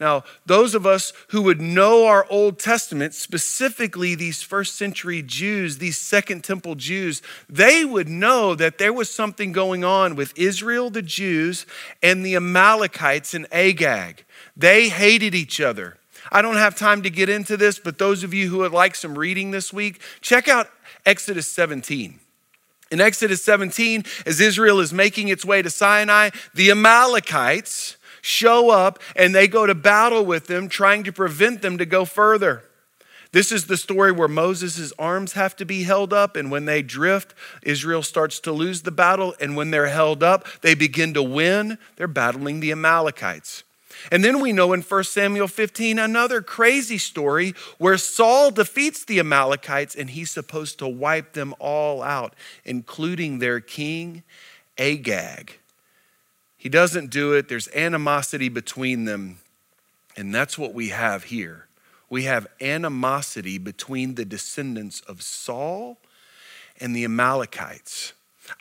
Now, 0.00 0.24
those 0.44 0.74
of 0.74 0.86
us 0.86 1.12
who 1.28 1.42
would 1.42 1.60
know 1.60 2.06
our 2.06 2.26
Old 2.28 2.58
Testament, 2.58 3.14
specifically 3.14 4.14
these 4.14 4.42
first 4.42 4.74
century 4.76 5.22
Jews, 5.22 5.78
these 5.78 5.96
Second 5.96 6.42
Temple 6.42 6.74
Jews, 6.74 7.22
they 7.48 7.84
would 7.84 8.08
know 8.08 8.54
that 8.54 8.78
there 8.78 8.92
was 8.92 9.08
something 9.08 9.52
going 9.52 9.84
on 9.84 10.16
with 10.16 10.36
Israel, 10.36 10.90
the 10.90 11.02
Jews, 11.02 11.64
and 12.02 12.26
the 12.26 12.34
Amalekites 12.34 13.34
and 13.34 13.46
Agag. 13.52 14.24
They 14.56 14.88
hated 14.88 15.34
each 15.34 15.60
other. 15.60 15.96
I 16.32 16.42
don't 16.42 16.56
have 16.56 16.76
time 16.76 17.02
to 17.02 17.10
get 17.10 17.28
into 17.28 17.56
this, 17.56 17.78
but 17.78 17.98
those 17.98 18.24
of 18.24 18.32
you 18.34 18.48
who 18.48 18.58
would 18.58 18.72
like 18.72 18.94
some 18.94 19.18
reading 19.18 19.50
this 19.50 19.72
week, 19.72 20.00
check 20.20 20.48
out 20.48 20.68
Exodus 21.04 21.46
17. 21.48 22.18
In 22.90 23.00
Exodus 23.00 23.42
17, 23.44 24.04
as 24.26 24.40
Israel 24.40 24.80
is 24.80 24.92
making 24.92 25.28
its 25.28 25.44
way 25.44 25.62
to 25.62 25.70
Sinai, 25.70 26.30
the 26.54 26.70
Amalekites, 26.70 27.96
show 28.24 28.70
up 28.70 28.98
and 29.14 29.34
they 29.34 29.46
go 29.46 29.66
to 29.66 29.74
battle 29.74 30.24
with 30.24 30.46
them, 30.46 30.68
trying 30.68 31.04
to 31.04 31.12
prevent 31.12 31.60
them 31.62 31.78
to 31.78 31.86
go 31.86 32.04
further. 32.04 32.64
This 33.32 33.50
is 33.50 33.66
the 33.66 33.76
story 33.76 34.12
where 34.12 34.28
Moses' 34.28 34.92
arms 34.96 35.32
have 35.32 35.56
to 35.56 35.64
be 35.64 35.82
held 35.82 36.12
up, 36.12 36.36
and 36.36 36.52
when 36.52 36.66
they 36.66 36.82
drift, 36.82 37.34
Israel 37.62 38.04
starts 38.04 38.38
to 38.40 38.52
lose 38.52 38.82
the 38.82 38.92
battle. 38.92 39.34
And 39.40 39.56
when 39.56 39.72
they're 39.72 39.88
held 39.88 40.22
up, 40.22 40.46
they 40.60 40.76
begin 40.76 41.14
to 41.14 41.22
win. 41.22 41.78
They're 41.96 42.06
battling 42.06 42.60
the 42.60 42.70
Amalekites. 42.70 43.64
And 44.10 44.24
then 44.24 44.40
we 44.40 44.52
know 44.52 44.72
in 44.72 44.82
1 44.82 45.04
Samuel 45.04 45.48
15 45.48 45.98
another 45.98 46.42
crazy 46.42 46.98
story 46.98 47.54
where 47.78 47.96
Saul 47.98 48.50
defeats 48.50 49.04
the 49.04 49.18
Amalekites 49.18 49.94
and 49.94 50.10
he's 50.10 50.30
supposed 50.30 50.78
to 50.78 50.88
wipe 50.88 51.32
them 51.32 51.54
all 51.58 52.02
out, 52.02 52.34
including 52.64 53.38
their 53.38 53.60
king, 53.60 54.22
Agag. 54.78 55.58
He 56.56 56.68
doesn't 56.68 57.10
do 57.10 57.34
it. 57.34 57.48
There's 57.48 57.68
animosity 57.74 58.48
between 58.48 59.04
them. 59.04 59.38
And 60.16 60.34
that's 60.34 60.56
what 60.56 60.74
we 60.74 60.88
have 60.88 61.24
here. 61.24 61.66
We 62.08 62.24
have 62.24 62.46
animosity 62.60 63.58
between 63.58 64.14
the 64.14 64.24
descendants 64.24 65.00
of 65.00 65.22
Saul 65.22 65.98
and 66.80 66.94
the 66.94 67.04
Amalekites. 67.04 68.12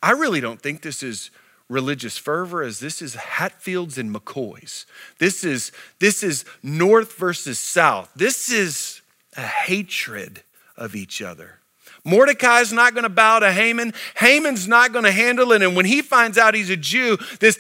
I 0.02 0.12
really 0.12 0.42
don't 0.42 0.62
think 0.62 0.82
this 0.82 1.04
is 1.04 1.30
religious 1.74 2.18
fervor 2.18 2.62
as 2.62 2.80
this 2.80 3.02
is 3.02 3.16
Hatfields 3.16 3.98
and 3.98 4.14
McCoys. 4.14 4.86
This 5.18 5.44
is 5.44 5.72
this 6.00 6.24
is 6.24 6.46
north 6.62 7.18
versus 7.18 7.60
south. 7.60 8.12
This 8.16 8.50
is 8.52 9.02
a 9.36 9.42
hatred 9.42 10.44
of 10.78 10.96
each 10.96 11.22
other. 11.22 11.60
Mordecai's 12.06 12.74
not 12.74 12.94
going 12.94 13.04
to 13.04 13.10
bow 13.10 13.40
to 13.40 13.52
Haman. 13.52 13.94
Haman's 14.18 14.68
not 14.68 14.92
going 14.92 15.06
to 15.06 15.12
handle 15.12 15.52
it. 15.54 15.62
And 15.62 15.76
when 15.76 15.86
he 15.86 16.02
finds 16.02 16.38
out 16.38 16.54
he's 16.54 16.70
a 16.70 16.78
Jew, 16.78 17.18
this 17.40 17.58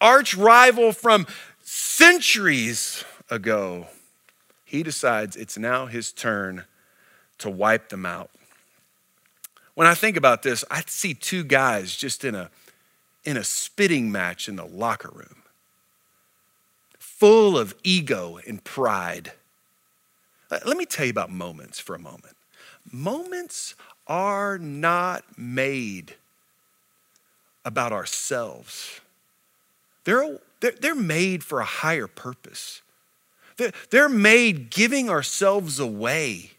arch 0.00 0.34
rival 0.34 0.92
from 0.92 1.26
centuries 1.62 3.04
ago, 3.30 3.86
he 4.64 4.82
decides 4.82 5.34
it's 5.36 5.56
now 5.56 5.86
his 5.86 6.12
turn 6.12 6.64
to 7.38 7.50
wipe 7.50 7.88
them 7.88 8.04
out. 8.04 8.30
When 9.74 9.86
I 9.86 9.94
think 9.94 10.16
about 10.16 10.42
this, 10.42 10.64
I 10.70 10.82
see 10.86 11.14
two 11.14 11.44
guys 11.44 11.94
just 11.96 12.24
in 12.24 12.34
a, 12.34 12.50
in 13.26 13.36
a 13.36 13.44
spitting 13.44 14.10
match 14.10 14.48
in 14.48 14.56
the 14.56 14.64
locker 14.64 15.10
room, 15.12 15.42
full 16.98 17.58
of 17.58 17.74
ego 17.82 18.38
and 18.46 18.62
pride. 18.62 19.32
Let 20.50 20.76
me 20.76 20.86
tell 20.86 21.04
you 21.04 21.10
about 21.10 21.30
moments 21.30 21.80
for 21.80 21.96
a 21.96 21.98
moment. 21.98 22.36
Moments 22.90 23.74
are 24.06 24.58
not 24.58 25.24
made 25.36 26.14
about 27.64 27.92
ourselves. 27.92 29.00
They're, 30.04 30.38
they're 30.60 30.94
made 30.94 31.42
for 31.42 31.58
a 31.58 31.64
higher 31.64 32.06
purpose. 32.06 32.80
They're 33.90 34.08
made 34.08 34.70
giving 34.70 35.10
ourselves 35.10 35.80
away, 35.80 36.52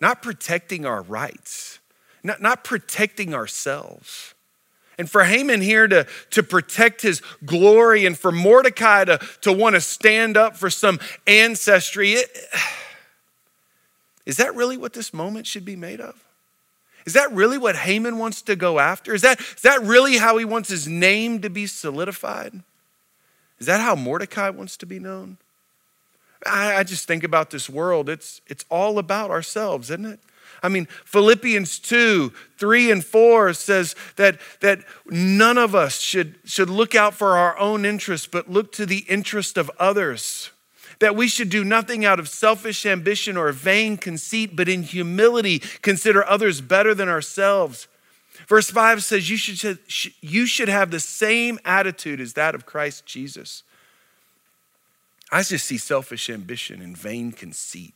not 0.00 0.22
protecting 0.22 0.86
our 0.86 1.02
rights, 1.02 1.80
not, 2.22 2.40
not 2.40 2.64
protecting 2.64 3.34
ourselves. 3.34 4.32
And 5.00 5.10
for 5.10 5.24
Haman 5.24 5.62
here 5.62 5.88
to, 5.88 6.06
to 6.28 6.42
protect 6.42 7.00
his 7.00 7.22
glory 7.46 8.04
and 8.04 8.18
for 8.18 8.30
Mordecai 8.30 9.06
to, 9.06 9.18
to 9.40 9.50
want 9.50 9.74
to 9.74 9.80
stand 9.80 10.36
up 10.36 10.58
for 10.58 10.68
some 10.68 11.00
ancestry, 11.26 12.10
it, 12.10 12.28
is 14.26 14.36
that 14.36 14.54
really 14.54 14.76
what 14.76 14.92
this 14.92 15.14
moment 15.14 15.46
should 15.46 15.64
be 15.64 15.74
made 15.74 16.02
of? 16.02 16.22
Is 17.06 17.14
that 17.14 17.32
really 17.32 17.56
what 17.56 17.76
Haman 17.76 18.18
wants 18.18 18.42
to 18.42 18.56
go 18.56 18.78
after? 18.78 19.14
Is 19.14 19.22
that, 19.22 19.40
is 19.40 19.62
that 19.62 19.80
really 19.80 20.18
how 20.18 20.36
he 20.36 20.44
wants 20.44 20.68
his 20.68 20.86
name 20.86 21.40
to 21.40 21.48
be 21.48 21.66
solidified? 21.66 22.60
Is 23.58 23.66
that 23.68 23.80
how 23.80 23.94
Mordecai 23.94 24.50
wants 24.50 24.76
to 24.76 24.84
be 24.84 24.98
known? 24.98 25.38
I, 26.44 26.76
I 26.76 26.82
just 26.82 27.08
think 27.08 27.24
about 27.24 27.48
this 27.48 27.70
world. 27.70 28.10
It's, 28.10 28.42
it's 28.48 28.66
all 28.68 28.98
about 28.98 29.30
ourselves, 29.30 29.90
isn't 29.90 30.04
it? 30.04 30.20
I 30.62 30.68
mean, 30.68 30.86
Philippians 31.04 31.78
2, 31.78 32.32
3 32.58 32.90
and 32.90 33.04
4 33.04 33.52
says 33.54 33.94
that, 34.16 34.38
that 34.60 34.80
none 35.06 35.58
of 35.58 35.74
us 35.74 35.98
should, 35.98 36.38
should 36.44 36.70
look 36.70 36.94
out 36.94 37.14
for 37.14 37.36
our 37.36 37.58
own 37.58 37.84
interests, 37.84 38.26
but 38.26 38.50
look 38.50 38.72
to 38.72 38.86
the 38.86 39.04
interest 39.08 39.56
of 39.56 39.70
others 39.78 40.50
that 41.00 41.16
we 41.16 41.28
should 41.28 41.50
do 41.50 41.64
nothing 41.64 42.04
out 42.04 42.20
of 42.20 42.28
selfish 42.28 42.86
ambition 42.86 43.36
or 43.36 43.50
vain 43.52 43.96
conceit, 43.96 44.54
but 44.54 44.68
in 44.68 44.82
humility 44.82 45.58
consider 45.82 46.24
others 46.24 46.60
better 46.60 46.94
than 46.94 47.08
ourselves. 47.08 47.88
Verse 48.46 48.70
5 48.70 49.02
says, 49.02 49.28
you 49.28 49.36
should, 49.36 49.78
you 50.20 50.46
should 50.46 50.68
have 50.68 50.90
the 50.90 51.00
same 51.00 51.58
attitude 51.64 52.20
as 52.20 52.34
that 52.34 52.54
of 52.54 52.66
Christ 52.66 53.06
Jesus. 53.06 53.62
I 55.32 55.42
just 55.42 55.66
see 55.66 55.78
selfish 55.78 56.28
ambition 56.28 56.82
and 56.82 56.96
vain 56.96 57.32
conceit. 57.32 57.94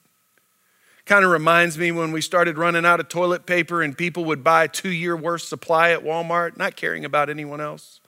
Kind 1.06 1.24
of 1.24 1.30
reminds 1.30 1.76
me 1.76 1.92
when 1.92 2.12
we 2.12 2.22
started 2.22 2.56
running 2.56 2.86
out 2.86 2.98
of 2.98 3.08
toilet 3.08 3.44
paper 3.44 3.82
and 3.82 3.96
people 3.96 4.24
would 4.24 4.42
buy 4.42 4.66
two 4.66 4.88
year 4.88 5.14
worth 5.14 5.42
supply 5.42 5.90
at 5.90 6.02
Walmart, 6.02 6.56
not 6.56 6.76
caring 6.76 7.04
about 7.04 7.28
anyone 7.28 7.60
else. 7.60 8.00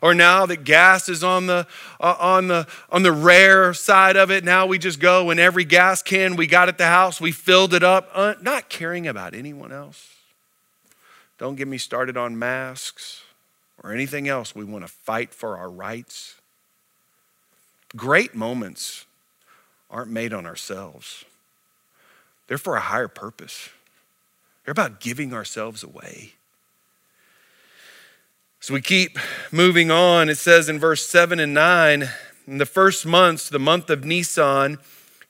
Or 0.00 0.12
now 0.14 0.46
that 0.46 0.64
gas 0.64 1.08
is 1.08 1.22
on 1.22 1.46
the 1.46 1.68
uh, 2.00 2.16
on 2.18 2.48
the 2.48 2.66
on 2.90 3.04
the 3.04 3.12
rare 3.12 3.72
side 3.72 4.16
of 4.16 4.32
it 4.32 4.42
now 4.42 4.66
we 4.66 4.78
just 4.78 4.98
go 4.98 5.30
and 5.30 5.38
every 5.38 5.64
gas 5.64 6.02
can 6.02 6.34
we 6.34 6.48
got 6.48 6.68
at 6.68 6.76
the 6.78 6.86
house 6.86 7.20
we 7.20 7.30
filled 7.30 7.72
it 7.74 7.84
up 7.84 8.08
uh, 8.12 8.34
not 8.40 8.68
caring 8.68 9.06
about 9.06 9.34
anyone 9.34 9.70
else. 9.70 10.08
Don't 11.38 11.54
get 11.54 11.68
me 11.68 11.78
started 11.78 12.16
on 12.16 12.36
masks 12.36 13.22
or 13.84 13.92
anything 13.92 14.26
else. 14.26 14.56
We 14.56 14.64
want 14.64 14.84
to 14.84 14.92
fight 14.92 15.32
for 15.32 15.56
our 15.56 15.70
rights. 15.70 16.40
Great 17.94 18.34
moments 18.34 19.06
aren't 19.88 20.10
made 20.10 20.32
on 20.32 20.46
ourselves 20.46 21.24
they're 22.52 22.58
for 22.58 22.76
a 22.76 22.80
higher 22.80 23.08
purpose 23.08 23.70
they're 24.64 24.72
about 24.72 25.00
giving 25.00 25.32
ourselves 25.32 25.82
away 25.82 26.34
so 28.62 28.74
we 28.74 28.80
keep 28.80 29.18
moving 29.50 29.90
on. 29.90 30.28
It 30.28 30.38
says 30.38 30.68
in 30.68 30.78
verse 30.78 31.04
7 31.04 31.40
and 31.40 31.52
9, 31.52 32.08
in 32.46 32.58
the 32.58 32.64
first 32.64 33.04
months, 33.04 33.48
the 33.48 33.58
month 33.58 33.90
of 33.90 34.04
Nisan, 34.04 34.78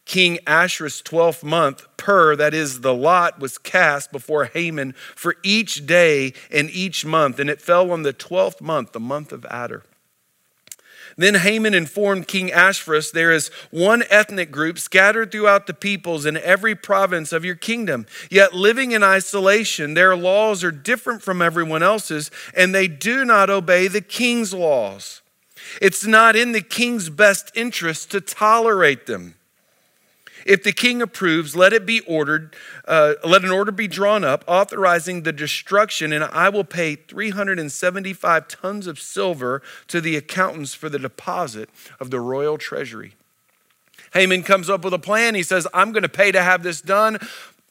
King 0.05 0.39
Ahasuerus' 0.47 1.01
12th 1.01 1.43
month, 1.43 1.87
Pur, 1.97 2.37
that 2.37 2.53
is 2.53 2.83
the 2.83 2.93
lot, 2.93 3.41
was 3.41 3.57
cast 3.57 4.13
before 4.13 4.45
Haman 4.45 4.93
for 5.17 5.37
each 5.43 5.87
day 5.87 6.35
and 6.51 6.69
each 6.69 7.07
month, 7.07 7.39
and 7.39 7.49
it 7.49 7.63
fell 7.63 7.91
on 7.91 8.03
the 8.03 8.13
12th 8.13 8.61
month, 8.61 8.93
the 8.93 9.01
month 9.01 9.33
of 9.33 9.47
Adar. 9.47 9.83
Then 11.17 11.35
Haman 11.35 11.75
informed 11.75 12.29
King 12.29 12.51
Ahasuerus, 12.53 13.11
There 13.11 13.33
is 13.33 13.51
one 13.71 14.05
ethnic 14.11 14.51
group 14.51 14.79
scattered 14.79 15.33
throughout 15.33 15.67
the 15.67 15.75
peoples 15.75 16.27
in 16.27 16.37
every 16.37 16.75
province 16.75 17.33
of 17.33 17.45
your 17.45 17.55
kingdom, 17.55 18.07
yet 18.31 18.55
living 18.55 18.93
in 18.93 19.03
isolation. 19.03 19.95
Their 19.95 20.17
laws 20.17 20.65
are 20.65 20.71
different 20.71 21.23
from 21.23 21.43
everyone 21.43 21.83
else's, 21.83 22.31
and 22.55 22.75
they 22.75 22.89
do 22.89 23.25
not 23.25 23.51
obey 23.51 23.89
the 23.89 24.01
king's 24.01 24.55
laws. 24.55 25.23
It's 25.81 26.05
not 26.05 26.37
in 26.37 26.53
the 26.53 26.61
king's 26.61 27.09
best 27.09 27.51
interest 27.55 28.11
to 28.11 28.21
tolerate 28.21 29.07
them. 29.07 29.35
If 30.47 30.63
the 30.63 30.73
king 30.73 31.03
approves, 31.03 31.55
let 31.57 31.73
it 31.73 31.87
be 31.87 32.01
ordered, 32.01 32.55
uh, 32.87 33.15
let 33.25 33.45
an 33.45 33.51
order 33.51 33.73
be 33.73 33.89
drawn 33.89 34.25
up 34.25 34.45
authorizing 34.47 35.23
the 35.23 35.33
destruction, 35.33 36.13
and 36.13 36.25
I 36.25 36.49
will 36.49 36.65
pay 36.65 36.97
375 36.97 38.49
tons 38.49 38.87
of 38.87 39.01
silver 39.01 39.63
to 39.89 40.01
the 40.01 40.17
accountants 40.17 40.75
for 40.75 40.89
the 40.89 40.99
deposit 40.99 41.71
of 42.01 42.11
the 42.11 42.21
royal 42.21 42.59
treasury. 42.59 43.15
Haman 44.13 44.43
comes 44.43 44.69
up 44.69 44.85
with 44.85 44.93
a 44.93 44.99
plan. 44.99 45.35
He 45.35 45.43
says, 45.43 45.67
I'm 45.73 45.91
going 45.93 46.03
to 46.03 46.09
pay 46.09 46.33
to 46.33 46.43
have 46.43 46.63
this 46.63 46.83
done. 46.83 47.19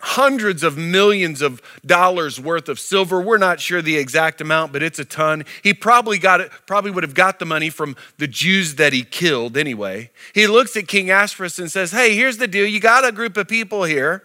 Hundreds 0.02 0.64
of 0.64 0.78
millions 0.78 1.42
of 1.42 1.62
dollars 1.86 2.40
worth 2.40 2.68
of 2.70 2.80
silver. 2.80 3.22
We're 3.22 3.38
not 3.38 3.60
sure 3.60 3.82
the 3.82 3.98
exact 3.98 4.42
amount, 4.42 4.74
but 4.74 4.84
it's 4.84 5.00
a 5.00 5.06
ton. 5.06 5.46
He 5.64 5.74
probably 5.74 6.18
got 6.18 6.42
it, 6.42 6.52
probably 6.66 6.92
would 6.92 7.04
have 7.04 7.14
got 7.14 7.40
the 7.40 7.46
money 7.46 7.70
from 7.70 7.96
the 8.18 8.28
Jews 8.28 8.76
that 8.76 8.94
he 8.94 9.04
killed 9.04 9.58
anyway. 9.58 10.12
He 10.34 10.48
looks 10.48 10.76
at 10.76 10.88
King 10.88 11.10
Ahasuerus 11.10 11.60
and 11.60 11.72
says, 11.72 11.92
Hey, 11.92 12.16
here's 12.16 12.38
the 12.38 12.48
deal. 12.48 12.66
You 12.66 12.80
got 12.80 13.06
a 13.06 13.12
group 13.12 13.38
of 13.38 13.48
people 13.48 13.84
here. 13.84 14.24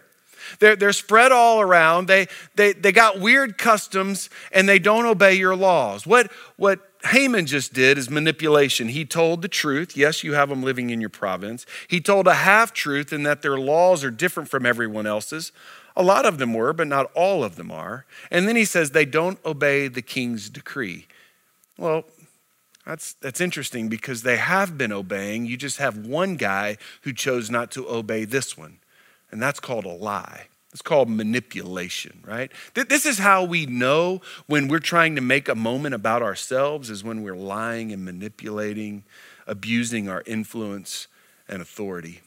They're, 0.59 0.75
they're 0.75 0.93
spread 0.93 1.31
all 1.31 1.61
around. 1.61 2.07
They, 2.07 2.27
they, 2.55 2.73
they 2.73 2.91
got 2.91 3.19
weird 3.19 3.57
customs 3.57 4.29
and 4.51 4.67
they 4.67 4.79
don't 4.79 5.05
obey 5.05 5.35
your 5.35 5.55
laws. 5.55 6.07
What, 6.07 6.31
what 6.55 6.79
Haman 7.07 7.45
just 7.45 7.73
did 7.73 7.97
is 7.97 8.09
manipulation. 8.09 8.89
He 8.89 9.05
told 9.05 9.41
the 9.41 9.47
truth. 9.47 9.97
Yes, 9.97 10.23
you 10.23 10.33
have 10.33 10.49
them 10.49 10.63
living 10.63 10.89
in 10.89 11.01
your 11.01 11.09
province. 11.09 11.65
He 11.87 11.99
told 11.99 12.27
a 12.27 12.33
half 12.33 12.73
truth 12.73 13.11
in 13.11 13.23
that 13.23 13.41
their 13.41 13.57
laws 13.57 14.03
are 14.03 14.11
different 14.11 14.49
from 14.49 14.65
everyone 14.65 15.05
else's. 15.07 15.51
A 15.95 16.03
lot 16.03 16.25
of 16.25 16.37
them 16.37 16.53
were, 16.53 16.73
but 16.73 16.87
not 16.87 17.11
all 17.15 17.43
of 17.43 17.55
them 17.55 17.71
are. 17.71 18.05
And 18.29 18.47
then 18.47 18.55
he 18.55 18.65
says 18.65 18.91
they 18.91 19.05
don't 19.05 19.43
obey 19.45 19.87
the 19.87 20.01
king's 20.01 20.49
decree. 20.49 21.07
Well, 21.77 22.05
that's, 22.85 23.13
that's 23.13 23.41
interesting 23.41 23.89
because 23.89 24.23
they 24.23 24.37
have 24.37 24.77
been 24.77 24.91
obeying. 24.91 25.45
You 25.45 25.57
just 25.57 25.77
have 25.77 25.97
one 25.97 26.35
guy 26.35 26.77
who 27.01 27.13
chose 27.13 27.49
not 27.49 27.71
to 27.71 27.89
obey 27.89 28.25
this 28.25 28.57
one, 28.57 28.77
and 29.29 29.41
that's 29.41 29.59
called 29.59 29.85
a 29.85 29.89
lie. 29.89 30.47
It's 30.77 30.83
called 30.83 31.09
manipulation, 31.09 32.19
right? 32.23 32.51
This 32.75 33.07
is 33.07 33.17
how 33.17 33.43
we 33.43 33.65
know 33.65 34.21
when 34.45 34.67
we're 34.67 34.77
trying 34.77 35.15
to 35.15 35.21
make 35.21 35.49
a 35.49 35.55
moment 35.55 35.95
about 35.95 36.21
ourselves, 36.21 36.91
is 36.91 37.03
when 37.03 37.23
we're 37.23 37.35
lying 37.35 37.91
and 37.91 38.05
manipulating, 38.05 39.03
abusing 39.47 40.07
our 40.07 40.21
influence 40.27 41.07
and 41.49 41.63
authority. 41.63 42.21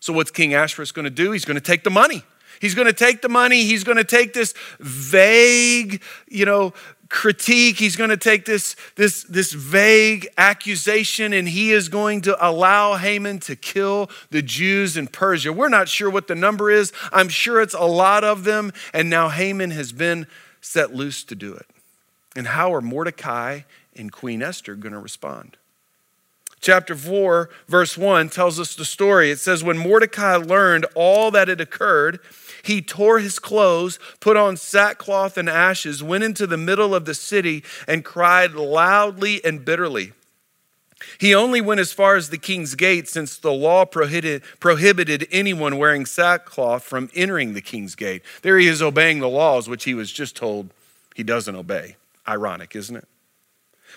So, 0.00 0.14
what's 0.14 0.30
King 0.30 0.54
Ahasuerus 0.54 0.92
going 0.92 1.04
to 1.04 1.10
do? 1.10 1.32
He's 1.32 1.44
going 1.44 1.56
to 1.56 1.60
take 1.60 1.84
the 1.84 1.90
money. 1.90 2.24
He's 2.58 2.74
going 2.74 2.86
to 2.86 2.94
take 2.94 3.20
the 3.20 3.28
money. 3.28 3.64
He's 3.64 3.84
going 3.84 3.98
to 3.98 4.04
take 4.04 4.32
this 4.32 4.54
vague, 4.80 6.02
you 6.28 6.46
know, 6.46 6.72
critique. 7.08 7.78
He's 7.78 7.96
going 7.96 8.10
to 8.10 8.16
take 8.16 8.44
this, 8.44 8.76
this, 8.96 9.24
this 9.24 9.52
vague 9.52 10.28
accusation 10.36 11.32
and 11.32 11.48
he 11.48 11.72
is 11.72 11.88
going 11.88 12.22
to 12.22 12.46
allow 12.46 12.96
Haman 12.96 13.40
to 13.40 13.56
kill 13.56 14.10
the 14.30 14.42
Jews 14.42 14.96
in 14.96 15.06
Persia. 15.06 15.52
We're 15.52 15.68
not 15.68 15.88
sure 15.88 16.10
what 16.10 16.28
the 16.28 16.34
number 16.34 16.70
is. 16.70 16.92
I'm 17.12 17.28
sure 17.28 17.60
it's 17.60 17.74
a 17.74 17.84
lot 17.84 18.24
of 18.24 18.44
them. 18.44 18.72
And 18.92 19.08
now 19.10 19.28
Haman 19.28 19.70
has 19.70 19.92
been 19.92 20.26
set 20.60 20.94
loose 20.94 21.24
to 21.24 21.34
do 21.34 21.54
it. 21.54 21.66
And 22.34 22.48
how 22.48 22.74
are 22.74 22.80
Mordecai 22.80 23.60
and 23.94 24.12
Queen 24.12 24.42
Esther 24.42 24.74
going 24.74 24.92
to 24.92 24.98
respond? 24.98 25.56
Chapter 26.60 26.96
4, 26.96 27.48
verse 27.68 27.96
1 27.96 28.28
tells 28.30 28.58
us 28.58 28.74
the 28.74 28.84
story. 28.84 29.30
It 29.30 29.38
says, 29.38 29.62
When 29.62 29.78
Mordecai 29.78 30.36
learned 30.36 30.86
all 30.94 31.30
that 31.30 31.48
had 31.48 31.60
occurred, 31.60 32.18
he 32.66 32.82
tore 32.82 33.20
his 33.20 33.38
clothes, 33.38 33.98
put 34.20 34.36
on 34.36 34.56
sackcloth 34.56 35.38
and 35.38 35.48
ashes, 35.48 36.02
went 36.02 36.24
into 36.24 36.46
the 36.46 36.56
middle 36.56 36.94
of 36.94 37.04
the 37.04 37.14
city, 37.14 37.62
and 37.86 38.04
cried 38.04 38.54
loudly 38.54 39.44
and 39.44 39.64
bitterly. 39.64 40.12
He 41.18 41.34
only 41.34 41.60
went 41.60 41.80
as 41.80 41.92
far 41.92 42.16
as 42.16 42.30
the 42.30 42.38
king's 42.38 42.74
gate, 42.74 43.08
since 43.08 43.36
the 43.36 43.52
law 43.52 43.84
prohibited, 43.84 44.42
prohibited 44.60 45.28
anyone 45.30 45.78
wearing 45.78 46.06
sackcloth 46.06 46.82
from 46.82 47.10
entering 47.14 47.54
the 47.54 47.60
king's 47.60 47.94
gate. 47.94 48.22
There 48.42 48.58
he 48.58 48.66
is 48.66 48.82
obeying 48.82 49.20
the 49.20 49.28
laws, 49.28 49.68
which 49.68 49.84
he 49.84 49.94
was 49.94 50.10
just 50.10 50.34
told 50.34 50.70
he 51.14 51.22
doesn't 51.22 51.54
obey. 51.54 51.96
Ironic, 52.26 52.74
isn't 52.74 52.96
it? 52.96 53.06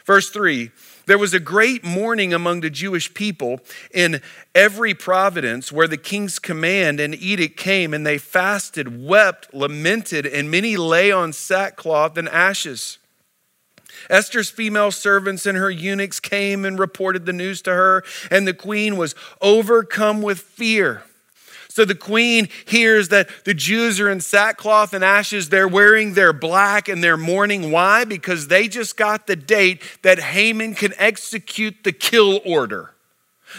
Verse 0.05 0.29
3 0.29 0.71
There 1.10 1.18
was 1.18 1.34
a 1.34 1.39
great 1.39 1.84
mourning 1.84 2.36
among 2.36 2.62
the 2.62 2.70
Jewish 2.70 3.16
people 3.16 3.62
in 3.92 4.22
every 4.54 4.94
province 4.94 5.72
where 5.72 5.88
the 5.88 5.98
king's 5.98 6.38
command 6.38 7.00
and 7.00 7.15
edict 7.15 7.58
came, 7.58 7.95
and 7.95 8.06
they 8.06 8.19
fasted, 8.19 9.04
wept, 9.04 9.52
lamented, 9.52 10.28
and 10.28 10.52
many 10.52 10.78
lay 10.78 11.12
on 11.12 11.34
sackcloth 11.34 12.15
and 12.15 12.30
ashes. 12.30 13.00
Esther's 14.08 14.52
female 14.52 14.91
servants 14.91 15.48
and 15.48 15.58
her 15.58 15.72
eunuchs 15.72 16.19
came 16.19 16.63
and 16.63 16.78
reported 16.78 17.26
the 17.26 17.34
news 17.34 17.63
to 17.63 17.72
her, 17.72 18.04
and 18.30 18.48
the 18.48 18.54
queen 18.54 18.95
was 18.95 19.15
overcome 19.41 20.22
with 20.22 20.38
fear. 20.38 21.02
So 21.71 21.86
the 21.86 21.95
queen 21.95 22.49
hears 22.65 23.10
that 23.10 23.29
the 23.45 23.53
Jews 23.53 23.99
are 23.99 24.10
in 24.10 24.21
sackcloth 24.21 24.91
and 24.93 25.03
ashes. 25.03 25.49
They're 25.49 25.67
wearing 25.67 26.15
their 26.15 26.34
black 26.34 26.89
and 26.89 27.03
they're 27.03 27.15
mourning. 27.15 27.71
Why? 27.71 28.05
Because 28.05 28.47
they 28.47 28.67
just 28.67 28.97
got 28.97 29.27
the 29.27 29.36
date 29.36 29.84
that 30.01 30.19
Haman 30.19 30.73
can 30.73 30.93
execute 30.97 31.84
the 31.84 31.91
kill 31.91 32.41
order, 32.43 32.95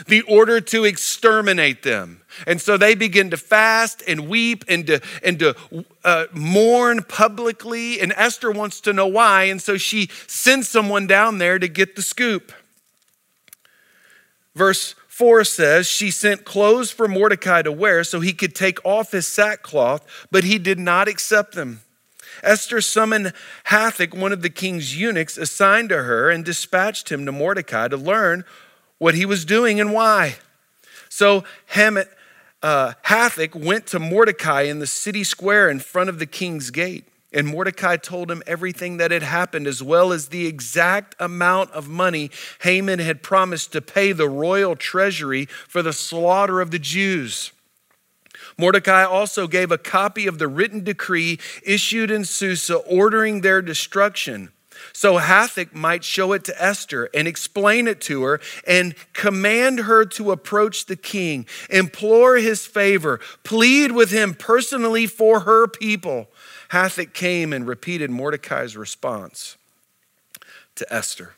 the 0.09 0.23
order 0.23 0.61
to 0.61 0.85
exterminate 0.85 1.85
them. 1.85 2.23
And 2.49 2.61
so 2.61 2.77
they 2.77 2.97
begin 2.97 3.31
to 3.31 3.37
fast 3.37 4.03
and 4.09 4.29
weep 4.29 4.65
and 4.67 4.89
to, 4.89 5.01
and 5.23 5.39
to 5.39 5.55
uh, 6.03 6.27
mourn 6.33 7.05
publicly. 7.05 8.01
And 8.01 8.13
Esther 8.17 8.51
wants 8.51 8.81
to 8.83 8.93
know 8.93 9.07
why. 9.07 9.45
And 9.45 9.63
so 9.63 9.77
she 9.77 10.09
sends 10.27 10.69
someone 10.69 11.07
down 11.07 11.39
there 11.39 11.61
to 11.61 11.69
get 11.69 11.95
the 11.95 12.03
scoop. 12.03 12.53
Verse 14.57 14.97
4 15.21 15.45
says, 15.45 15.87
She 15.87 16.11
sent 16.11 16.47
clothes 16.47 16.91
for 16.91 17.07
Mordecai 17.07 17.61
to 17.61 17.71
wear 17.71 18.05
so 18.05 18.21
he 18.21 18.33
could 18.33 18.55
take 18.55 18.83
off 18.87 19.13
his 19.13 19.29
sackcloth, 19.29 20.03
but 20.31 20.45
he 20.45 20.57
did 20.57 20.79
not 20.79 21.09
accept 21.09 21.55
them. 21.55 21.83
Esther 22.43 22.81
summoned 22.81 23.35
Hathach, 23.67 24.15
one 24.15 24.33
of 24.33 24.41
the 24.41 24.49
king's 24.49 24.99
eunuchs, 24.99 25.37
assigned 25.37 25.91
to 25.91 26.05
her, 26.05 26.31
and 26.31 26.43
dispatched 26.43 27.13
him 27.13 27.27
to 27.27 27.33
Mordecai 27.33 27.87
to 27.89 27.99
learn 27.99 28.47
what 28.97 29.15
he 29.15 29.27
was 29.27 29.45
doing 29.45 29.79
and 29.79 29.93
why. 29.93 30.37
So 31.11 31.45
uh, 31.77 32.95
Hathach 33.05 33.55
went 33.55 33.87
to 33.89 33.99
Mordecai 33.99 34.63
in 34.63 34.79
the 34.79 34.87
city 34.87 35.23
square 35.23 35.69
in 35.69 35.81
front 35.81 36.09
of 36.09 36.19
the 36.19 36.25
king's 36.25 36.71
gate. 36.71 37.05
And 37.33 37.47
Mordecai 37.47 37.97
told 37.97 38.31
him 38.31 38.43
everything 38.47 38.97
that 38.97 39.13
had 39.13 39.23
happened, 39.23 39.67
as 39.67 39.83
well 39.83 40.13
as 40.13 40.29
the 40.29 40.47
exact 40.47 41.15
amount 41.21 41.71
of 41.71 41.89
money 41.89 42.31
Haman 42.63 42.99
had 42.99 43.23
promised 43.23 43.73
to 43.73 43.81
pay 43.81 44.13
the 44.13 44.29
royal 44.29 44.75
treasury 44.75 45.47
for 45.69 45.83
the 45.83 45.93
slaughter 45.93 46.61
of 46.61 46.73
the 46.73 46.79
Jews. 46.79 47.53
Mordecai 48.59 49.05
also 49.05 49.47
gave 49.47 49.71
a 49.71 49.79
copy 49.79 50.27
of 50.27 50.39
the 50.39 50.49
written 50.49 50.83
decree 50.83 51.39
issued 51.65 52.11
in 52.11 52.25
Susa 52.25 52.77
ordering 52.77 53.41
their 53.41 53.63
destruction. 53.63 54.51
So 54.93 55.19
Hathach 55.19 55.75
might 55.75 56.05
show 56.05 56.33
it 56.33 56.45
to 56.45 56.63
Esther 56.63 57.11
and 57.15 57.29
explain 57.29 57.87
it 57.87 58.01
to 58.03 58.23
her 58.25 58.41
and 58.67 58.95
command 59.13 59.81
her 59.81 60.05
to 60.07 60.33
approach 60.33 60.87
the 60.87 60.97
king, 60.97 61.47
implore 61.69 62.37
his 62.37 62.67
favor, 62.67 63.21
plead 63.45 63.93
with 63.93 64.11
him 64.11 64.35
personally 64.35 65.07
for 65.07 65.41
her 65.41 65.67
people. 65.67 66.29
Hathach 66.73 67.13
came 67.13 67.53
and 67.53 67.67
repeated 67.67 68.11
Mordecai's 68.11 68.77
response 68.77 69.57
to 70.77 70.93
Esther. 70.93 71.35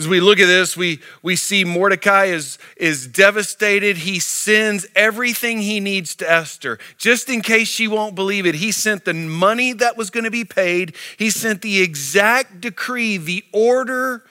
As 0.00 0.08
we 0.08 0.20
look 0.20 0.38
at 0.38 0.46
this, 0.46 0.78
we, 0.78 1.00
we 1.22 1.36
see 1.36 1.62
Mordecai 1.62 2.26
is, 2.26 2.58
is 2.78 3.06
devastated. 3.06 3.98
He 3.98 4.18
sends 4.18 4.86
everything 4.96 5.60
he 5.60 5.78
needs 5.78 6.14
to 6.16 6.30
Esther. 6.30 6.78
Just 6.96 7.28
in 7.28 7.42
case 7.42 7.68
she 7.68 7.86
won't 7.86 8.14
believe 8.14 8.46
it, 8.46 8.54
he 8.54 8.72
sent 8.72 9.04
the 9.04 9.12
money 9.12 9.74
that 9.74 9.98
was 9.98 10.08
going 10.08 10.24
to 10.24 10.30
be 10.30 10.44
paid. 10.44 10.96
He 11.18 11.28
sent 11.28 11.60
the 11.60 11.82
exact 11.82 12.62
decree, 12.62 13.18
the 13.18 13.44
order 13.52 14.24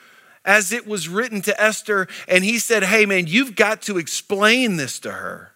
as 0.44 0.72
it 0.72 0.88
was 0.88 1.08
written 1.08 1.42
to 1.44 1.62
Esther. 1.62 2.08
And 2.28 2.44
he 2.44 2.58
said, 2.58 2.84
Hey, 2.84 3.06
man, 3.06 3.28
you've 3.28 3.56
got 3.56 3.84
to 3.84 4.00
explain 4.00 4.78
this 4.78 4.98
to 5.02 5.12
her. 5.12 5.52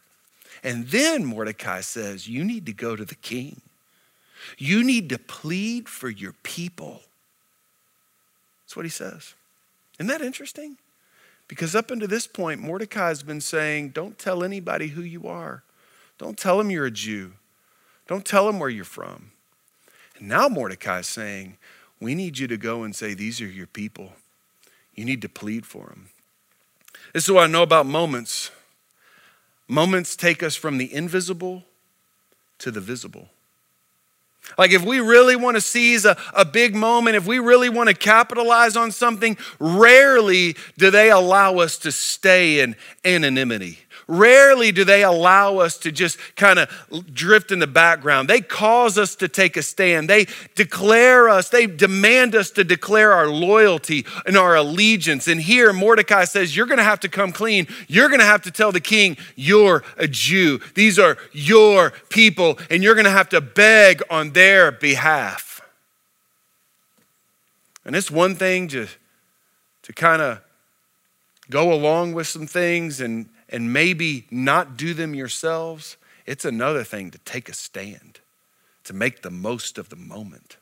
And 0.63 0.89
then 0.89 1.25
Mordecai 1.25 1.81
says, 1.81 2.27
You 2.27 2.43
need 2.43 2.67
to 2.67 2.73
go 2.73 2.95
to 2.95 3.03
the 3.03 3.15
king. 3.15 3.61
You 4.57 4.83
need 4.83 5.09
to 5.09 5.17
plead 5.17 5.87
for 5.87 6.09
your 6.09 6.33
people. 6.43 7.01
That's 8.65 8.75
what 8.75 8.85
he 8.85 8.89
says. 8.89 9.33
Isn't 9.99 10.07
that 10.07 10.21
interesting? 10.21 10.77
Because 11.47 11.75
up 11.75 11.91
until 11.91 12.07
this 12.07 12.25
point, 12.25 12.61
Mordecai 12.61 13.09
has 13.09 13.23
been 13.23 13.41
saying, 13.41 13.89
Don't 13.89 14.17
tell 14.17 14.43
anybody 14.43 14.87
who 14.87 15.01
you 15.01 15.27
are. 15.27 15.63
Don't 16.17 16.37
tell 16.37 16.57
them 16.57 16.71
you're 16.71 16.85
a 16.85 16.91
Jew. 16.91 17.33
Don't 18.07 18.25
tell 18.25 18.47
them 18.47 18.59
where 18.59 18.69
you're 18.69 18.85
from. 18.85 19.31
And 20.17 20.27
now 20.27 20.47
Mordecai 20.47 20.99
is 20.99 21.07
saying, 21.07 21.57
We 21.99 22.15
need 22.15 22.37
you 22.37 22.47
to 22.47 22.57
go 22.57 22.83
and 22.83 22.95
say, 22.95 23.13
These 23.13 23.41
are 23.41 23.47
your 23.47 23.67
people. 23.67 24.13
You 24.95 25.05
need 25.05 25.21
to 25.21 25.29
plead 25.29 25.65
for 25.65 25.87
them. 25.87 26.09
This 27.13 27.25
is 27.25 27.31
what 27.31 27.43
I 27.43 27.47
know 27.47 27.63
about 27.63 27.85
moments. 27.85 28.51
Moments 29.67 30.15
take 30.15 30.43
us 30.43 30.55
from 30.55 30.77
the 30.77 30.93
invisible 30.93 31.63
to 32.59 32.71
the 32.71 32.81
visible. 32.81 33.29
Like, 34.57 34.71
if 34.71 34.83
we 34.83 34.99
really 34.99 35.35
want 35.35 35.55
to 35.55 35.61
seize 35.61 36.05
a, 36.05 36.17
a 36.33 36.45
big 36.45 36.75
moment, 36.75 37.15
if 37.15 37.25
we 37.25 37.39
really 37.39 37.69
want 37.69 37.89
to 37.89 37.95
capitalize 37.95 38.75
on 38.75 38.91
something, 38.91 39.37
rarely 39.59 40.55
do 40.77 40.91
they 40.91 41.09
allow 41.09 41.57
us 41.57 41.77
to 41.79 41.91
stay 41.91 42.59
in 42.59 42.75
anonymity. 43.03 43.79
Rarely 44.07 44.71
do 44.71 44.83
they 44.83 45.03
allow 45.03 45.57
us 45.57 45.77
to 45.79 45.91
just 45.91 46.17
kind 46.35 46.59
of 46.59 46.69
drift 47.13 47.51
in 47.51 47.59
the 47.59 47.67
background. 47.67 48.27
They 48.27 48.41
cause 48.41 48.97
us 48.97 49.15
to 49.15 49.27
take 49.27 49.55
a 49.55 49.63
stand. 49.63 50.09
They 50.09 50.27
declare 50.55 51.29
us, 51.29 51.49
they 51.49 51.67
demand 51.67 52.35
us 52.35 52.51
to 52.51 52.63
declare 52.63 53.13
our 53.13 53.27
loyalty 53.27 54.05
and 54.25 54.37
our 54.37 54.55
allegiance. 54.55 55.27
And 55.27 55.39
here, 55.39 55.71
Mordecai 55.71 56.25
says, 56.25 56.55
You're 56.55 56.65
going 56.65 56.77
to 56.77 56.83
have 56.83 56.99
to 57.01 57.09
come 57.09 57.31
clean. 57.31 57.67
You're 57.87 58.09
going 58.09 58.19
to 58.19 58.25
have 58.25 58.41
to 58.43 58.51
tell 58.51 58.71
the 58.71 58.81
king, 58.81 59.17
You're 59.35 59.83
a 59.97 60.07
Jew. 60.07 60.59
These 60.75 60.99
are 60.99 61.17
your 61.31 61.91
people, 62.09 62.59
and 62.69 62.83
you're 62.83 62.95
going 62.95 63.05
to 63.05 63.11
have 63.11 63.29
to 63.29 63.41
beg 63.41 64.01
on 64.09 64.31
their 64.31 64.71
behalf. 64.71 65.61
And 67.85 67.95
it's 67.95 68.09
one 68.09 68.35
thing 68.35 68.67
to, 68.69 68.87
to 69.83 69.93
kind 69.93 70.21
of 70.21 70.41
go 71.49 71.73
along 71.73 72.13
with 72.13 72.27
some 72.27 72.47
things 72.47 73.01
and 73.01 73.29
and 73.53 73.71
maybe 73.71 74.25
not 74.31 74.75
do 74.75 74.95
them 74.95 75.13
yourselves, 75.13 75.95
it's 76.25 76.43
another 76.43 76.83
thing 76.83 77.11
to 77.11 77.19
take 77.19 77.47
a 77.47 77.53
stand, 77.53 78.19
to 78.83 78.93
make 78.93 79.21
the 79.21 79.29
most 79.29 79.77
of 79.77 79.89
the 79.89 79.95
moment. 79.95 80.57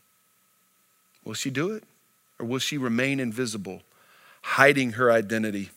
Will 1.23 1.33
she 1.33 1.49
do 1.49 1.71
it? 1.71 1.85
Or 2.37 2.45
will 2.45 2.59
she 2.59 2.77
remain 2.77 3.19
invisible, 3.19 3.81
hiding 4.41 4.93
her 4.93 5.09
identity? 5.09 5.69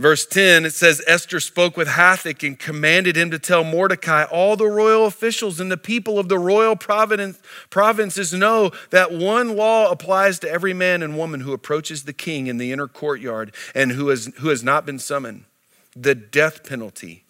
Verse 0.00 0.24
10, 0.24 0.64
it 0.64 0.72
says 0.72 1.02
Esther 1.06 1.40
spoke 1.40 1.76
with 1.76 1.88
Hathach 1.88 2.42
and 2.42 2.58
commanded 2.58 3.16
him 3.16 3.30
to 3.32 3.38
tell 3.38 3.62
Mordecai, 3.62 4.24
all 4.24 4.56
the 4.56 4.66
royal 4.66 5.04
officials 5.04 5.60
and 5.60 5.70
the 5.70 5.76
people 5.76 6.18
of 6.18 6.30
the 6.30 6.38
royal 6.38 6.74
provinces 6.74 8.32
know 8.32 8.70
that 8.88 9.12
one 9.12 9.56
law 9.56 9.90
applies 9.90 10.38
to 10.38 10.50
every 10.50 10.72
man 10.72 11.02
and 11.02 11.18
woman 11.18 11.40
who 11.40 11.52
approaches 11.52 12.04
the 12.04 12.14
king 12.14 12.46
in 12.46 12.56
the 12.56 12.72
inner 12.72 12.88
courtyard 12.88 13.54
and 13.74 13.92
who 13.92 14.08
has, 14.08 14.32
who 14.38 14.48
has 14.48 14.64
not 14.64 14.86
been 14.86 14.98
summoned 14.98 15.44
the 15.94 16.14
death 16.14 16.66
penalty. 16.66 17.24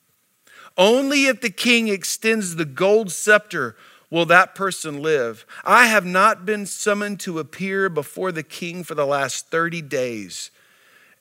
Only 0.79 1.27
if 1.27 1.41
the 1.41 1.51
king 1.51 1.89
extends 1.89 2.55
the 2.55 2.65
gold 2.65 3.11
scepter 3.11 3.75
will 4.11 4.27
that 4.27 4.55
person 4.55 5.03
live. 5.03 5.45
I 5.65 5.87
have 5.87 6.07
not 6.07 6.47
been 6.47 6.67
summoned 6.67 7.19
to 7.21 7.41
appear 7.41 7.89
before 7.89 8.31
the 8.31 8.45
king 8.45 8.85
for 8.85 8.95
the 8.95 9.07
last 9.07 9.49
30 9.49 9.83
days. 9.83 10.53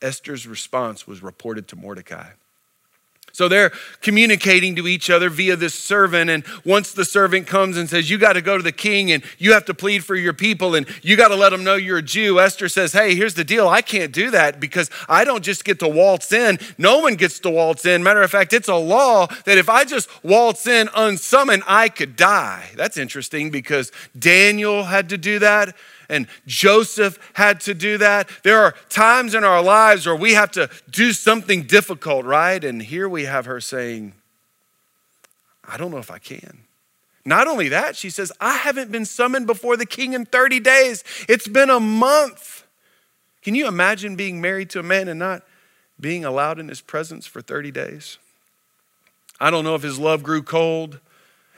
Esther's 0.01 0.47
response 0.47 1.05
was 1.07 1.21
reported 1.21 1.67
to 1.69 1.75
Mordecai. 1.75 2.29
So 3.31 3.47
they're 3.47 3.71
communicating 4.01 4.75
to 4.75 4.87
each 4.87 5.09
other 5.09 5.29
via 5.29 5.55
this 5.55 5.73
servant. 5.73 6.29
And 6.29 6.43
once 6.65 6.91
the 6.91 7.05
servant 7.05 7.47
comes 7.47 7.77
and 7.77 7.89
says, 7.89 8.09
You 8.09 8.17
got 8.17 8.33
to 8.33 8.41
go 8.41 8.57
to 8.57 8.63
the 8.63 8.71
king 8.71 9.11
and 9.11 9.23
you 9.37 9.53
have 9.53 9.65
to 9.65 9.73
plead 9.73 10.03
for 10.03 10.15
your 10.15 10.33
people 10.33 10.75
and 10.75 10.87
you 11.01 11.15
got 11.15 11.29
to 11.29 11.35
let 11.35 11.49
them 11.51 11.63
know 11.63 11.75
you're 11.75 11.99
a 11.99 12.03
Jew, 12.03 12.39
Esther 12.39 12.67
says, 12.67 12.93
Hey, 12.93 13.15
here's 13.15 13.35
the 13.35 13.43
deal. 13.43 13.67
I 13.67 13.81
can't 13.81 14.11
do 14.11 14.31
that 14.31 14.59
because 14.59 14.89
I 15.07 15.23
don't 15.23 15.43
just 15.43 15.63
get 15.63 15.79
to 15.79 15.87
waltz 15.87 16.31
in. 16.31 16.59
No 16.77 16.99
one 16.99 17.15
gets 17.15 17.39
to 17.41 17.49
waltz 17.49 17.85
in. 17.85 18.03
Matter 18.03 18.21
of 18.21 18.31
fact, 18.31 18.53
it's 18.53 18.67
a 18.67 18.75
law 18.75 19.27
that 19.45 19.57
if 19.57 19.69
I 19.69 19.85
just 19.85 20.09
waltz 20.23 20.67
in 20.67 20.89
unsummoned, 20.95 21.63
I 21.67 21.89
could 21.89 22.15
die. 22.15 22.71
That's 22.75 22.97
interesting 22.97 23.51
because 23.51 23.91
Daniel 24.17 24.83
had 24.83 25.09
to 25.09 25.17
do 25.17 25.39
that 25.39 25.75
and 26.09 26.27
Joseph 26.47 27.19
had 27.33 27.61
to 27.61 27.73
do 27.73 27.97
that. 27.99 28.29
There 28.43 28.59
are 28.59 28.73
times 28.89 29.35
in 29.35 29.43
our 29.43 29.61
lives 29.61 30.05
where 30.05 30.15
we 30.15 30.33
have 30.33 30.51
to 30.51 30.69
do 30.89 31.13
something 31.13 31.63
difficult, 31.63 32.25
right? 32.25 32.63
And 32.63 32.81
here 32.81 33.07
we 33.07 33.25
have 33.25 33.45
her 33.45 33.61
saying, 33.61 34.13
I 35.63 35.77
don't 35.77 35.91
know 35.91 35.99
if 35.99 36.09
I 36.09 36.17
can. 36.17 36.63
Not 37.25 37.47
only 37.47 37.69
that, 37.69 37.95
she 37.95 38.09
says, 38.09 38.31
I 38.41 38.57
haven't 38.57 38.91
been 38.91 39.05
summoned 39.05 39.45
before 39.45 39.77
the 39.77 39.85
king 39.85 40.13
in 40.13 40.25
30 40.25 40.59
days. 40.61 41.03
It's 41.27 41.47
been 41.47 41.69
a 41.69 41.79
month. 41.79 42.65
Can 43.43 43.53
you 43.53 43.67
imagine 43.67 44.15
being 44.15 44.41
married 44.41 44.71
to 44.71 44.79
a 44.79 44.83
man 44.83 45.07
and 45.07 45.19
not 45.19 45.43
being 45.99 46.25
allowed 46.25 46.59
in 46.59 46.69
his 46.69 46.81
presence 46.81 47.27
for 47.27 47.41
30 47.41 47.71
days? 47.71 48.17
I 49.39 49.51
don't 49.51 49.63
know 49.63 49.75
if 49.75 49.83
his 49.83 49.99
love 49.99 50.23
grew 50.23 50.41
cold. 50.41 50.99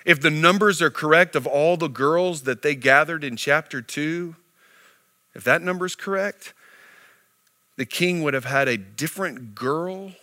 If 0.04 0.20
the 0.20 0.30
numbers 0.30 0.82
are 0.82 0.90
correct 0.90 1.36
of 1.36 1.48
all 1.48 1.78
the 1.78 1.88
girls 1.88 2.42
that 2.42 2.64
they 2.64 2.76
gathered 2.76 3.24
in 3.24 3.38
chapter 3.38 3.82
2, 3.82 4.36
if 5.34 5.44
that 5.44 5.62
number 5.62 5.86
is 5.86 5.96
correct, 5.96 6.54
the 7.78 7.86
king 7.86 8.22
would 8.24 8.34
have 8.34 8.46
had 8.46 8.68
a 8.68 8.78
different 8.78 9.56
girl 9.56 10.14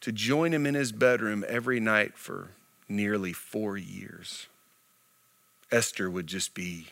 to 0.00 0.12
join 0.12 0.52
him 0.52 0.66
in 0.66 0.74
his 0.74 0.92
bedroom 0.92 1.44
every 1.48 1.80
night 1.80 2.16
for 2.16 2.50
nearly 2.88 3.32
four 3.32 3.76
years. 3.76 4.46
Esther 5.70 6.10
would 6.10 6.26
just 6.26 6.54
be 6.54 6.88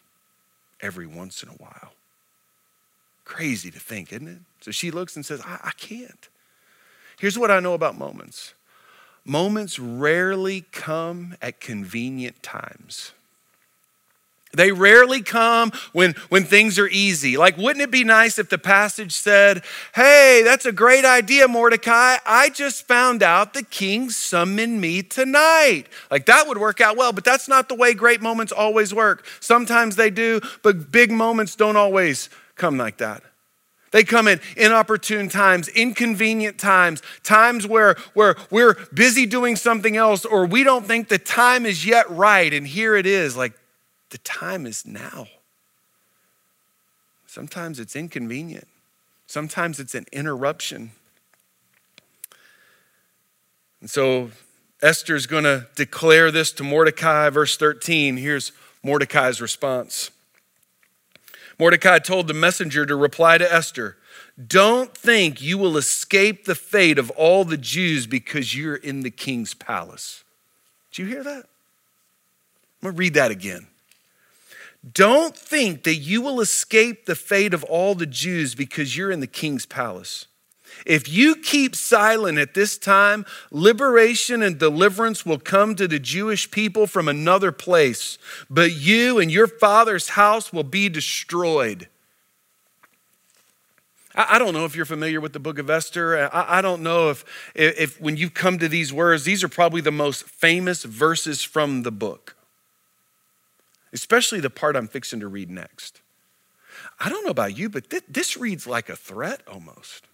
every 0.81 1.07
once 1.07 1.43
in 1.43 1.49
a 1.49 1.53
while. 1.53 1.93
Crazy 3.25 3.71
to 3.71 3.81
think, 3.81 4.13
isn't 4.13 4.29
it? 4.29 4.39
So 4.61 4.71
she 4.71 4.91
looks 4.91 5.17
and 5.17 5.25
says, 5.25 5.41
I, 5.45 5.59
I 5.65 5.71
can't. 5.77 6.29
Here's 7.19 7.39
what 7.39 7.51
I 7.51 7.61
know 7.61 7.75
about 7.75 7.97
moments 7.97 8.55
moments 9.25 9.79
rarely 9.79 10.65
come 10.71 11.37
at 11.43 11.61
convenient 11.61 12.43
times. 12.43 13.13
They 14.53 14.73
rarely 14.73 15.23
come 15.23 15.73
when, 15.93 16.15
when 16.29 16.45
things 16.45 16.79
are 16.79 16.89
easy. 16.89 17.37
Like, 17.37 17.59
wouldn't 17.59 17.83
it 17.83 17.91
be 17.91 18.05
nice 18.05 18.39
if 18.39 18.49
the 18.49 18.59
passage 18.59 19.13
said, 19.13 19.63
Hey, 19.95 20.43
that's 20.45 20.65
a 20.65 20.73
great 20.73 21.05
idea, 21.05 21.47
Mordecai. 21.47 22.17
I 22.25 22.49
just 22.51 22.87
found 22.87 23.23
out 23.23 23.53
the 23.53 23.65
king 23.65 24.09
summoned 24.09 24.81
me 24.81 25.03
tonight. 25.03 25.85
Like, 26.11 26.27
that 26.27 26.49
would 26.49 26.59
work 26.59 26.81
out 26.81 26.97
well, 26.97 27.13
but 27.13 27.25
that's 27.25 27.49
not 27.49 27.69
the 27.69 27.75
way 27.75 27.93
great 27.93 28.23
moments 28.23 28.53
always 28.53 28.95
work. 28.95 29.27
Sometimes 29.41 29.97
they 29.97 30.11
do, 30.11 30.41
but 30.63 30.91
big 30.91 31.11
moments 31.11 31.55
don't 31.55 31.77
always 31.77 32.31
come 32.55 32.79
like 32.79 32.97
that. 32.99 33.23
They 33.91 34.05
come 34.05 34.29
in 34.29 34.41
inopportune 34.57 35.29
times, 35.29 35.69
inconvenient 35.69 36.59
times, 36.59 37.03
times 37.23 37.67
where, 37.67 37.97
where 38.15 38.37
we're 38.51 38.75
busy 38.93 39.27
doing 39.27 39.57
something 39.57 39.97
else 39.97 40.25
or 40.25 40.45
we 40.47 40.65
don't 40.65 40.87
think 40.87 41.09
the 41.09 41.19
time 41.19 41.65
is 41.65 41.87
yet 41.87 42.11
right. 42.11 42.53
And 42.53 42.67
here 42.67 42.97
it 42.97 43.07
is, 43.07 43.37
like 43.37 43.55
the 44.11 44.19
time 44.19 44.67
is 44.67 44.87
now. 44.87 45.29
Sometimes 47.27 47.79
it's 47.81 47.97
inconvenient, 47.97 48.69
sometimes 49.27 49.79
it's 49.79 49.95
an 49.95 50.07
interruption. 50.13 50.93
And 53.81 53.91
so 53.91 54.31
Esther's 54.83 55.27
going 55.27 55.45
to 55.45 55.67
declare 55.75 56.31
this 56.31 56.51
to 56.53 56.65
Mordecai. 56.65 57.31
Verse 57.31 57.57
13, 57.57 58.17
here's 58.17 58.53
Mordecai's 58.83 59.41
response. 59.41 60.11
Mordecai 61.59 61.99
told 61.99 62.27
the 62.29 62.35
messenger 62.35 62.85
to 62.85 62.97
reply 62.97 63.39
to 63.39 63.53
Esther 63.53 63.97
Don't 64.47 64.97
think 64.97 65.41
you 65.41 65.59
will 65.59 65.77
escape 65.77 66.45
the 66.45 66.55
fate 66.55 66.99
of 66.99 67.11
all 67.11 67.45
the 67.45 67.57
Jews 67.57 68.07
because 68.07 68.57
you're 68.57 68.77
in 68.77 69.01
the 69.01 69.11
king's 69.11 69.55
palace. 69.55 70.25
Did 70.93 71.03
you 71.03 71.09
hear 71.09 71.25
that? 71.25 71.45
I'm 71.45 72.83
going 72.83 72.95
to 72.95 72.99
read 72.99 73.15
that 73.15 73.31
again. 73.31 73.67
Don't 74.93 75.37
think 75.37 75.83
that 75.83 75.97
you 75.97 76.23
will 76.23 76.41
escape 76.41 77.07
the 77.07 77.17
fate 77.17 77.53
of 77.53 77.65
all 77.65 77.95
the 77.95 78.07
Jews 78.07 78.55
because 78.55 78.97
you're 78.97 79.11
in 79.11 79.21
the 79.21 79.27
king's 79.27 79.67
palace. 79.67 80.27
If 80.85 81.09
you 81.09 81.37
keep 81.37 81.75
silent 81.75 82.39
at 82.39 82.55
this 82.55 82.77
time, 82.77 83.25
liberation 83.51 84.43
and 84.43 84.59
deliverance 84.59 85.25
will 85.25 85.39
come 85.39 85.75
to 85.77 85.89
the 85.89 85.99
Jewish 85.99 86.51
people 86.51 86.87
from 86.87 87.09
another 87.09 87.51
place, 87.51 88.19
but 88.51 88.73
you 88.73 89.19
and 89.19 89.31
your 89.31 89.47
father's 89.47 90.11
house 90.11 90.53
will 90.53 90.65
be 90.65 90.89
destroyed. 90.89 91.89
I 94.15 94.39
don't 94.39 94.55
know 94.55 94.65
if 94.65 94.77
you're 94.77 94.87
familiar 94.87 95.21
with 95.21 95.33
the 95.33 95.39
book 95.39 95.59
of 95.59 95.69
Esther. 95.69 96.31
I 96.33 96.63
don't 96.63 96.83
know 96.83 97.11
if, 97.11 97.25
if 97.55 98.01
when 98.01 98.17
you 98.17 98.31
come 98.31 98.59
to 98.59 98.69
these 98.69 98.91
words, 98.91 99.25
these 99.25 99.45
are 99.45 99.49
probably 99.49 99.83
the 99.83 99.93
most 99.93 100.25
famous 100.25 100.85
verses 100.85 101.43
from 101.43 101.83
the 101.83 101.93
book 101.93 102.36
especially 103.93 104.41
the 104.41 104.51
part 104.51 104.77
I'm 104.77 104.89
fixing 104.89 105.21
to 105.21 105.29
read 105.29 105.51
next. 105.51 106.01
I 107.01 107.09
don't 107.09 107.25
know 107.25 107.31
about 107.31 107.57
you, 107.57 107.69
but 107.69 107.91
th- 107.91 108.05
this 108.09 108.37
reads 108.37 108.67
like 108.67 108.89
a 108.89 108.97
threat 108.97 109.41
almost. 109.47 110.07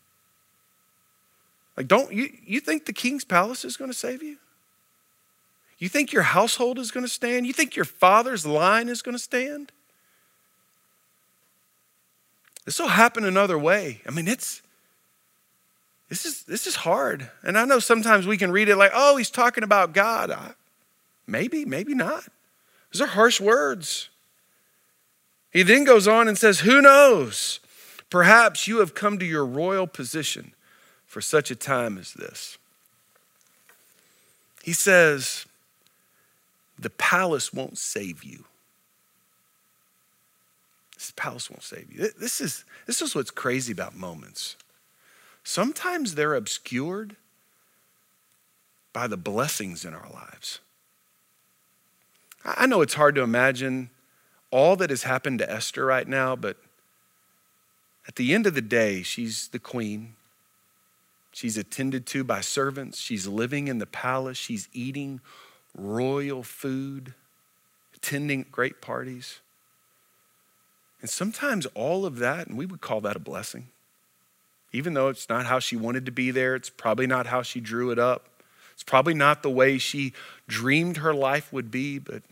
Like, 1.77 1.89
don't 1.89 2.13
you, 2.13 2.31
you 2.45 2.61
think 2.61 2.85
the 2.85 2.93
king's 2.93 3.25
palace 3.25 3.65
is 3.65 3.77
going 3.77 3.91
to 3.91 3.97
save 3.97 4.23
you? 4.23 4.37
You 5.79 5.89
think 5.89 6.13
your 6.13 6.23
household 6.23 6.79
is 6.79 6.91
going 6.91 7.05
to 7.05 7.13
stand? 7.13 7.47
You 7.47 7.53
think 7.53 7.75
your 7.75 7.85
father's 7.85 8.47
line 8.47 8.89
is 8.89 9.03
going 9.03 9.17
to 9.17 9.23
stand? 9.23 9.73
This 12.65 12.79
will 12.79 12.89
happen 12.89 13.25
another 13.25 13.59
way. 13.59 14.01
I 14.07 14.13
mean, 14.13 14.29
it's 14.29 14.63
this 16.09 16.25
is 16.25 16.45
this 16.45 16.67
is 16.67 16.77
hard. 16.77 17.31
And 17.43 17.59
I 17.59 17.65
know 17.65 17.79
sometimes 17.79 18.27
we 18.27 18.37
can 18.37 18.53
read 18.53 18.69
it 18.69 18.77
like, 18.77 18.93
oh, 18.95 19.17
he's 19.17 19.31
talking 19.31 19.65
about 19.65 19.93
God. 19.93 20.31
I, 20.31 20.53
maybe, 21.27 21.65
maybe 21.65 21.95
not. 21.95 22.25
Those 22.93 23.03
are 23.03 23.07
harsh 23.07 23.41
words. 23.41 24.09
He 25.51 25.63
then 25.63 25.85
goes 25.85 26.09
on 26.09 26.29
and 26.29 26.37
says, 26.37 26.61
Who 26.61 26.81
knows? 26.81 27.61
Perhaps 28.11 28.69
you 28.69 28.79
have 28.79 28.95
come 28.95 29.19
to 29.19 29.25
your 29.25 29.47
royal 29.47 29.87
position 29.87 30.55
for 31.07 31.21
such 31.21 31.51
a 31.51 31.57
time 31.57 31.99
as 31.99 32.13
this. 32.13 32.59
He 34.63 34.73
says, 34.73 35.47
The 36.79 36.91
palace 36.91 37.53
won't 37.53 37.79
save 37.79 38.25
you. 38.25 38.45
This 40.97 41.13
palace 41.17 41.51
won't 41.51 41.63
save 41.63 41.93
you. 41.93 42.11
This 42.19 42.41
is, 42.41 42.65
this 42.87 43.03
is 43.03 43.15
what's 43.15 43.31
crazy 43.31 43.73
about 43.73 43.97
moments. 43.97 44.57
sometimes 45.45 46.15
they're 46.15 46.35
obscured 46.35 47.17
by 48.93 49.07
the 49.07 49.17
blessings 49.17 49.85
in 49.85 49.95
our 49.95 50.09
lives. 50.13 50.61
I 52.45 52.67
know 52.67 52.81
it's 52.83 52.95
hard 52.95 53.15
to 53.15 53.23
imagine 53.23 53.91
all 54.51 54.77
that 54.77 54.91
has 54.91 55.05
happened 55.05 55.39
to 55.39 55.51
Esther 55.51 55.87
right 55.87 56.07
now, 56.07 56.37
but 56.37 56.57
at 58.07 58.17
the 58.17 58.35
end 58.35 58.47
of 58.47 58.55
the 58.55 58.61
day, 58.61 59.03
she's 59.03 59.49
the 59.49 59.59
queen. 59.59 60.15
She's 61.33 61.57
attended 61.57 62.05
to 62.07 62.25
by 62.25 62.41
servants. 62.41 63.01
She's 63.01 63.27
living 63.27 63.69
in 63.69 63.79
the 63.79 63.87
palace. 63.87 64.37
She's 64.37 64.69
eating 64.73 65.21
royal 65.77 66.43
food, 66.43 67.15
attending 67.95 68.47
great 68.51 68.83
parties. 68.83 69.41
And 71.01 71.09
sometimes 71.09 71.67
all 71.75 72.05
of 72.05 72.19
that, 72.19 72.49
and 72.49 72.59
we 72.59 72.67
would 72.67 72.81
call 72.81 73.01
that 73.03 73.17
a 73.17 73.21
blessing. 73.21 73.69
Even 74.73 74.95
though 74.95 75.09
it's 75.09 75.29
not 75.29 75.47
how 75.47 75.59
she 75.59 75.77
wanted 75.77 76.07
to 76.07 76.13
be 76.13 76.31
there, 76.31 76.55
it's 76.55 76.71
probably 76.71 77.07
not 77.07 77.27
how 77.27 77.43
she 77.43 77.61
drew 77.61 77.91
it 77.91 77.99
up, 77.99 78.29
it's 78.73 78.83
probably 78.83 79.15
not 79.15 79.43
the 79.43 79.51
way 79.51 79.79
she 79.79 80.13
dreamed 80.49 80.99
her 80.99 81.15
life 81.15 81.53
would 81.53 81.71
be, 81.71 81.99
but 81.99 82.23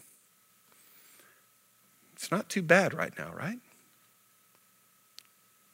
it's 2.20 2.30
not 2.30 2.50
too 2.50 2.60
bad 2.60 2.92
right 2.92 3.16
now, 3.16 3.32
right? 3.34 3.58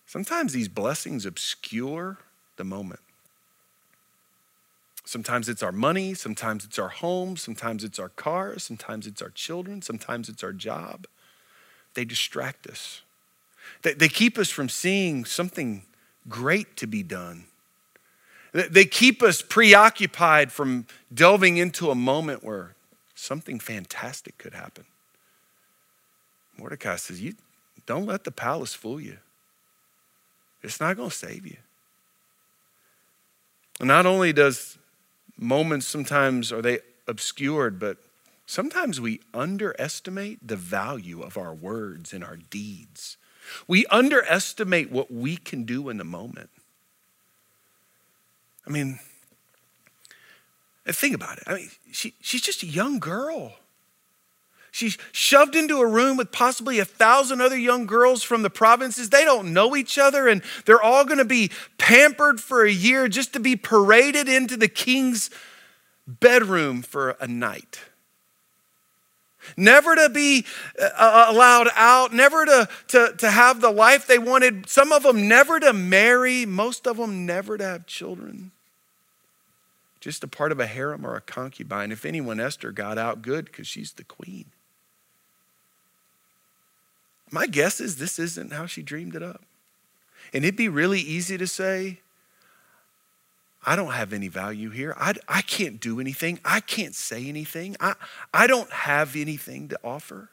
Sometimes 0.07 0.53
these 0.53 0.69
blessings 0.69 1.27
obscure 1.27 2.19
the 2.57 2.63
moment. 2.63 3.01
Sometimes 5.05 5.49
it's 5.49 5.61
our 5.61 5.73
money, 5.73 6.15
sometimes 6.15 6.65
it's 6.65 6.79
our 6.79 6.89
home, 6.89 7.37
sometimes 7.37 7.83
it's 7.83 7.99
our 7.99 8.11
cars, 8.11 8.63
sometimes 8.63 9.09
it's 9.09 9.21
our 9.21 9.31
children, 9.31 9.83
sometimes 9.83 10.29
it's 10.29 10.45
our 10.45 10.53
job. 10.53 11.09
They 11.95 12.05
distract 12.05 12.69
us. 12.69 13.03
They, 13.83 13.95
they 13.95 14.09
keep 14.09 14.39
us 14.39 14.49
from 14.49 14.69
seeing 14.69 15.25
something 15.25 15.83
great 16.29 16.77
to 16.77 16.87
be 16.87 17.03
done. 17.03 17.47
They 18.53 18.85
keep 18.85 19.21
us 19.21 19.43
preoccupied 19.43 20.53
from 20.53 20.87
delving 21.13 21.57
into 21.57 21.91
a 21.91 21.97
moment 21.97 22.45
where 22.45 22.77
something 23.17 23.59
fantastic 23.59 24.39
could 24.39 24.55
happen. 24.55 24.85
Mordecai 26.59 26.97
says, 26.97 27.21
You 27.21 27.35
don't 27.87 28.07
let 28.07 28.25
the 28.25 28.31
palace 28.31 28.75
fool 28.75 29.01
you. 29.01 29.19
It's 30.62 30.81
not 30.81 30.97
going 30.97 31.11
to 31.11 31.14
save 31.16 31.47
you. 31.47 31.57
Not 33.81 34.07
only 34.07 34.33
does 34.33 34.79
moments 35.37 35.87
sometimes 35.87 36.53
are 36.53 36.62
they 36.62 36.81
obscured, 37.07 37.79
but 37.79 37.99
sometimes 38.47 39.01
we 39.01 39.21
underestimate 39.35 40.47
the 40.47 40.57
value 40.57 41.23
of 41.23 41.37
our 41.37 41.55
words 41.55 42.12
and 42.12 42.25
our 42.25 42.37
deeds. 42.37 43.16
We 43.69 43.87
underestimate 43.87 44.90
what 44.90 45.12
we 45.12 45.37
can 45.37 45.64
do 45.64 45.88
in 45.88 45.99
the 45.99 46.05
moment. 46.05 46.51
I 48.66 48.71
mean, 48.71 48.99
think 50.87 51.14
about 51.14 51.38
it. 51.38 51.45
I 51.47 51.55
mean, 51.55 51.71
she, 51.92 52.14
she's 52.21 52.42
just 52.42 52.62
a 52.62 52.66
young 52.66 52.99
girl. 52.99 53.57
She's 54.77 54.99
shoved 55.11 55.57
into 55.57 55.79
a 55.79 55.87
room 55.87 56.19
with 56.19 56.33
possibly 56.33 56.79
a 56.79 56.85
thousand 56.85 57.41
other 57.41 57.57
young 57.57 57.87
girls 57.87 58.23
from 58.23 58.43
the 58.43 58.51
provinces. 58.51 59.09
They 59.09 59.25
don't 59.25 59.55
know 59.55 59.75
each 59.75 59.97
other, 59.97 60.29
and 60.29 60.43
they're 60.67 60.83
all 60.83 61.07
going 61.07 61.17
to 61.17 61.25
be 61.25 61.51
pampered 61.79 62.43
for 62.43 62.62
a 62.62 62.71
year 62.71 63.09
just 63.09 63.33
to 63.33 63.41
be 63.41 63.57
paraded 63.57 64.29
into 64.29 64.55
the 64.55 64.69
king's 64.69 65.31
bedroom 66.07 66.83
for 66.83 67.17
a 67.21 67.27
night. 67.27 67.81
Never 69.57 69.97
to 69.97 70.11
be 70.11 70.45
uh, 70.79 70.91
uh, 70.95 71.27
allowed 71.31 71.69
out, 71.75 72.12
never 72.12 72.45
to, 72.45 72.69
to, 72.89 73.15
to 73.17 73.31
have 73.31 73.62
the 73.62 73.71
life 73.71 74.07
they 74.07 74.19
wanted. 74.19 74.69
Some 74.69 74.93
of 74.93 75.05
them 75.05 75.27
never 75.27 75.59
to 75.59 75.73
marry, 75.73 76.45
most 76.45 76.87
of 76.87 76.99
them 76.99 77.25
never 77.25 77.57
to 77.57 77.65
have 77.65 77.87
children. 77.87 78.51
Just 80.01 80.23
a 80.23 80.29
part 80.29 80.53
of 80.53 80.61
a 80.61 80.67
harem 80.67 81.07
or 81.07 81.17
a 81.17 81.23
concubine. 81.23 81.93
If 81.93 82.05
anyone, 82.05 82.41
Esther 82.41 82.73
got 82.73 82.99
out 82.99 83.23
good 83.23 83.47
because 83.47 83.67
she's 83.67 83.95
the 83.95 84.05
queen. 84.05 84.51
My 87.31 87.47
guess 87.47 87.81
is 87.81 87.97
this 87.97 88.19
isn't 88.19 88.53
how 88.53 88.67
she 88.67 88.83
dreamed 88.83 89.15
it 89.15 89.23
up. 89.23 89.43
And 90.33 90.45
it'd 90.45 90.57
be 90.57 90.69
really 90.69 91.01
easy 91.01 91.39
to 91.39 91.47
say, 91.47 92.01
I 93.65 93.75
don't 93.75 93.93
have 93.93 94.12
any 94.12 94.29
value 94.29 94.71
here. 94.71 94.95
I, 94.97 95.15
I 95.29 95.43
can't 95.43 95.81
do 95.81 95.99
anything. 95.99 96.39
I 96.45 96.61
can't 96.61 96.95
say 96.95 97.27
anything. 97.27 97.77
I, 97.81 97.95
I 98.33 98.47
don't 98.47 98.71
have 98.71 99.17
anything 99.17 99.69
to 99.69 99.79
offer. 99.83 100.31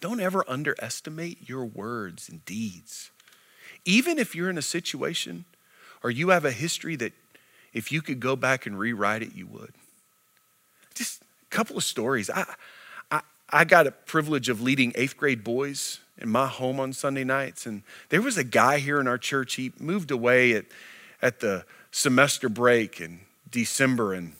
Don't 0.00 0.20
ever 0.20 0.44
underestimate 0.46 1.48
your 1.48 1.64
words 1.64 2.28
and 2.28 2.44
deeds. 2.44 3.10
Even 3.86 4.18
if 4.18 4.34
you're 4.34 4.50
in 4.50 4.58
a 4.58 4.62
situation 4.62 5.46
or 6.02 6.10
you 6.10 6.28
have 6.30 6.44
a 6.44 6.52
history 6.52 6.96
that 6.96 7.12
if 7.72 7.90
you 7.90 8.02
could 8.02 8.20
go 8.20 8.36
back 8.36 8.66
and 8.66 8.78
rewrite 8.78 9.22
it, 9.22 9.34
you 9.34 9.46
would. 9.46 9.72
Just 10.94 11.22
a 11.22 11.54
couple 11.54 11.78
of 11.78 11.84
stories. 11.84 12.28
I, 12.28 12.44
I 13.52 13.64
got 13.64 13.86
a 13.86 13.90
privilege 13.90 14.48
of 14.48 14.62
leading 14.62 14.92
eighth 14.94 15.16
grade 15.16 15.42
boys 15.42 16.00
in 16.18 16.28
my 16.28 16.46
home 16.46 16.78
on 16.78 16.92
Sunday 16.92 17.24
nights. 17.24 17.66
And 17.66 17.82
there 18.08 18.22
was 18.22 18.38
a 18.38 18.44
guy 18.44 18.78
here 18.78 19.00
in 19.00 19.08
our 19.08 19.18
church. 19.18 19.54
He 19.54 19.72
moved 19.78 20.10
away 20.10 20.52
at, 20.52 20.66
at 21.20 21.40
the 21.40 21.64
semester 21.90 22.48
break 22.48 23.00
in 23.00 23.20
December. 23.50 24.14
And 24.14 24.34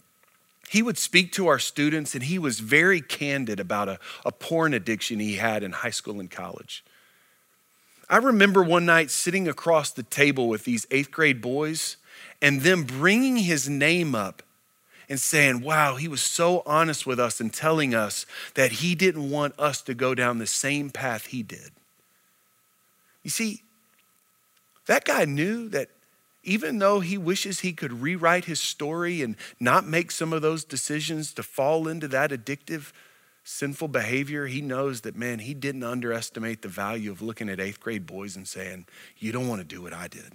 he 0.69 0.83
would 0.83 0.99
speak 0.99 1.33
to 1.33 1.49
our 1.49 1.59
students, 1.59 2.15
and 2.15 2.23
he 2.23 2.39
was 2.39 2.61
very 2.61 3.01
candid 3.01 3.59
about 3.59 3.89
a, 3.89 3.99
a 4.25 4.31
porn 4.31 4.73
addiction 4.73 5.19
he 5.19 5.35
had 5.35 5.65
in 5.65 5.73
high 5.73 5.91
school 5.91 6.21
and 6.21 6.31
college. 6.31 6.85
I 8.09 8.19
remember 8.19 8.63
one 8.63 8.87
night 8.87 9.11
sitting 9.11 9.49
across 9.49 9.91
the 9.91 10.03
table 10.05 10.49
with 10.49 10.65
these 10.65 10.87
eighth 10.91 11.11
grade 11.11 11.41
boys 11.41 11.97
and 12.41 12.61
them 12.61 12.85
bringing 12.85 13.37
his 13.37 13.69
name 13.69 14.15
up 14.15 14.43
and 15.11 15.21
saying, 15.21 15.61
wow, 15.61 15.97
he 15.97 16.07
was 16.07 16.23
so 16.23 16.63
honest 16.65 17.05
with 17.05 17.19
us 17.19 17.41
and 17.41 17.53
telling 17.53 17.95
us 17.95 18.25
that 18.55 18.71
he 18.71 18.95
didn't 18.95 19.29
want 19.29 19.59
us 19.59 19.83
to 19.83 19.93
go 19.93 20.15
down 20.15 20.39
the 20.39 20.47
same 20.47 20.89
path 20.89 21.27
he 21.27 21.43
did. 21.43 21.73
You 23.25 23.31
see, 23.31 23.63
that 24.87 25.05
guy 25.05 25.25
knew 25.25 25.69
that 25.71 25.89
even 26.45 26.79
though 26.79 27.01
he 27.01 27.19
wishes 27.19 27.61
he 27.61 27.73
could 27.73 28.01
rewrite 28.01 28.45
his 28.45 28.61
story 28.61 29.21
and 29.21 29.35
not 29.59 29.85
make 29.85 30.13
some 30.13 30.33
of 30.33 30.43
those 30.43 30.65
decisions 30.65 31.35
to 31.35 31.43
fall 31.43 31.89
into 31.89 32.07
that 32.07 32.31
addictive, 32.31 32.93
sinful 33.43 33.89
behavior, 33.89 34.47
he 34.47 34.63
knows 34.63 35.01
that, 35.01 35.17
man, 35.17 35.41
he 35.41 35.55
didn't 35.55 35.83
underestimate 35.83 36.63
the 36.63 36.69
value 36.69 37.11
of 37.11 37.21
looking 37.21 37.49
at 37.49 37.59
eighth 37.59 37.81
grade 37.81 38.07
boys 38.07 38.37
and 38.37 38.47
saying, 38.47 38.87
You 39.19 39.33
don't 39.33 39.49
want 39.49 39.61
to 39.61 39.67
do 39.67 39.83
what 39.83 39.93
I 39.93 40.07
did 40.07 40.35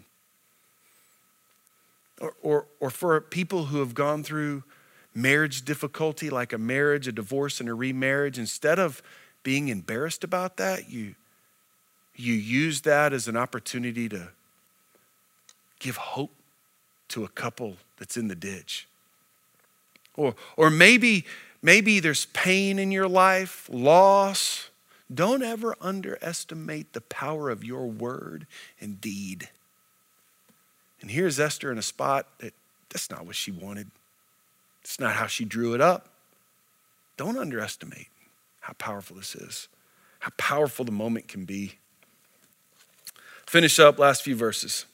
or, 2.20 2.34
or, 2.42 2.66
or 2.80 2.90
for 2.90 3.20
people 3.22 3.66
who 3.66 3.80
have 3.80 3.94
gone 3.94 4.24
through 4.24 4.64
marriage 5.14 5.64
difficulty, 5.64 6.30
like 6.30 6.54
a 6.54 6.58
marriage, 6.58 7.08
a 7.08 7.12
divorce, 7.12 7.60
and 7.60 7.70
a 7.70 7.74
remarriage, 7.74 8.38
instead 8.38 8.80
of 8.80 9.02
being 9.44 9.70
embarrassed 9.70 10.24
about 10.24 10.58
that, 10.58 10.90
you, 10.90 11.16
you 12.16 12.34
use 12.34 12.82
that 12.82 13.14
as 13.14 13.28
an 13.28 13.38
opportunity 13.38 14.10
to 14.10 14.30
give 15.80 15.98
hope 15.98 16.32
to 17.08 17.24
a 17.24 17.30
couple 17.30 17.78
that's 17.98 18.18
in 18.18 18.28
the 18.28 18.36
ditch. 18.36 18.88
Or, 20.18 20.36
or 20.58 20.70
maybe, 20.70 21.26
maybe 21.62 22.00
there's 22.00 22.26
pain 22.28 22.80
in 22.80 22.92
your 22.92 23.08
life, 23.08 23.70
loss. 23.72 24.70
Don't 25.14 25.44
ever 25.44 25.76
underestimate 25.80 26.94
the 26.94 27.02
power 27.02 27.50
of 27.50 27.64
your 27.64 27.86
word 27.86 28.48
and 28.82 29.00
deed. 29.00 29.50
And 31.02 31.12
here's 31.12 31.40
Esther 31.40 31.72
in 31.72 31.78
a 31.78 31.84
spot 31.84 32.28
that 32.40 32.54
that's 32.90 33.10
not 33.10 33.26
what 33.26 33.36
she 33.36 33.52
wanted. 33.52 33.92
It's 34.82 35.00
not 35.00 35.14
how 35.14 35.28
she 35.28 35.46
drew 35.46 35.74
it 35.74 35.82
up. 35.82 36.10
Don't 37.18 37.38
underestimate 37.38 38.08
how 38.62 38.74
powerful 38.74 39.16
this 39.16 39.36
is, 39.36 39.68
how 40.20 40.32
powerful 40.38 40.86
the 40.86 40.92
moment 40.92 41.28
can 41.28 41.46
be. 41.46 41.74
Finish 43.46 43.80
up 43.80 44.00
last 44.00 44.24
few 44.24 44.36
verses. 44.36 44.86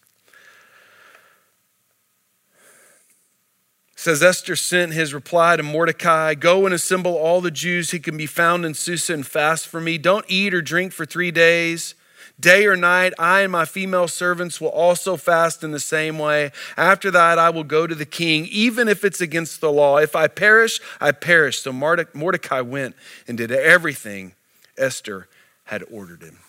says 4.02 4.24
Esther 4.24 4.56
sent 4.56 4.94
his 4.94 5.14
reply 5.14 5.56
to 5.56 5.62
Mordecai 5.62 6.34
Go 6.34 6.66
and 6.66 6.74
assemble 6.74 7.16
all 7.16 7.40
the 7.40 7.52
Jews 7.52 7.92
who 7.92 8.00
can 8.00 8.18
be 8.18 8.26
found 8.26 8.66
in 8.66 8.74
Susa 8.74 9.14
and 9.14 9.28
fast 9.28 9.68
for 9.68 9.80
me. 9.80 10.00
Don't 10.00 10.26
eat 10.28 10.56
or 10.56 10.62
drink 10.62 10.92
for 10.92 11.06
three 11.06 11.30
days. 11.30 11.94
Day 12.42 12.66
or 12.66 12.76
night, 12.76 13.14
I 13.20 13.42
and 13.42 13.52
my 13.52 13.66
female 13.66 14.08
servants 14.08 14.60
will 14.60 14.70
also 14.70 15.16
fast 15.16 15.64
in 15.64 15.72
the 15.72 15.80
same 15.80 16.18
way. 16.18 16.52
After 16.76 17.12
that, 17.12 17.38
I 17.38 17.52
will 17.52 17.64
go 17.64 17.86
to 17.86 17.96
the 17.96 18.06
king, 18.06 18.48
even 18.48 18.88
if 18.88 19.06
it's 19.06 19.22
against 19.22 19.62
the 19.62 19.72
law. 19.72 19.98
If 19.98 20.16
I 20.16 20.28
perish, 20.28 20.82
I 21.00 21.12
perish. 21.12 21.60
So 21.60 21.72
Mordecai 21.72 22.62
went 22.62 22.96
and 23.28 23.38
did 23.38 23.52
everything 23.52 24.34
Esther 24.78 25.28
had 25.66 25.84
ordered 25.92 26.24
him. 26.24 26.40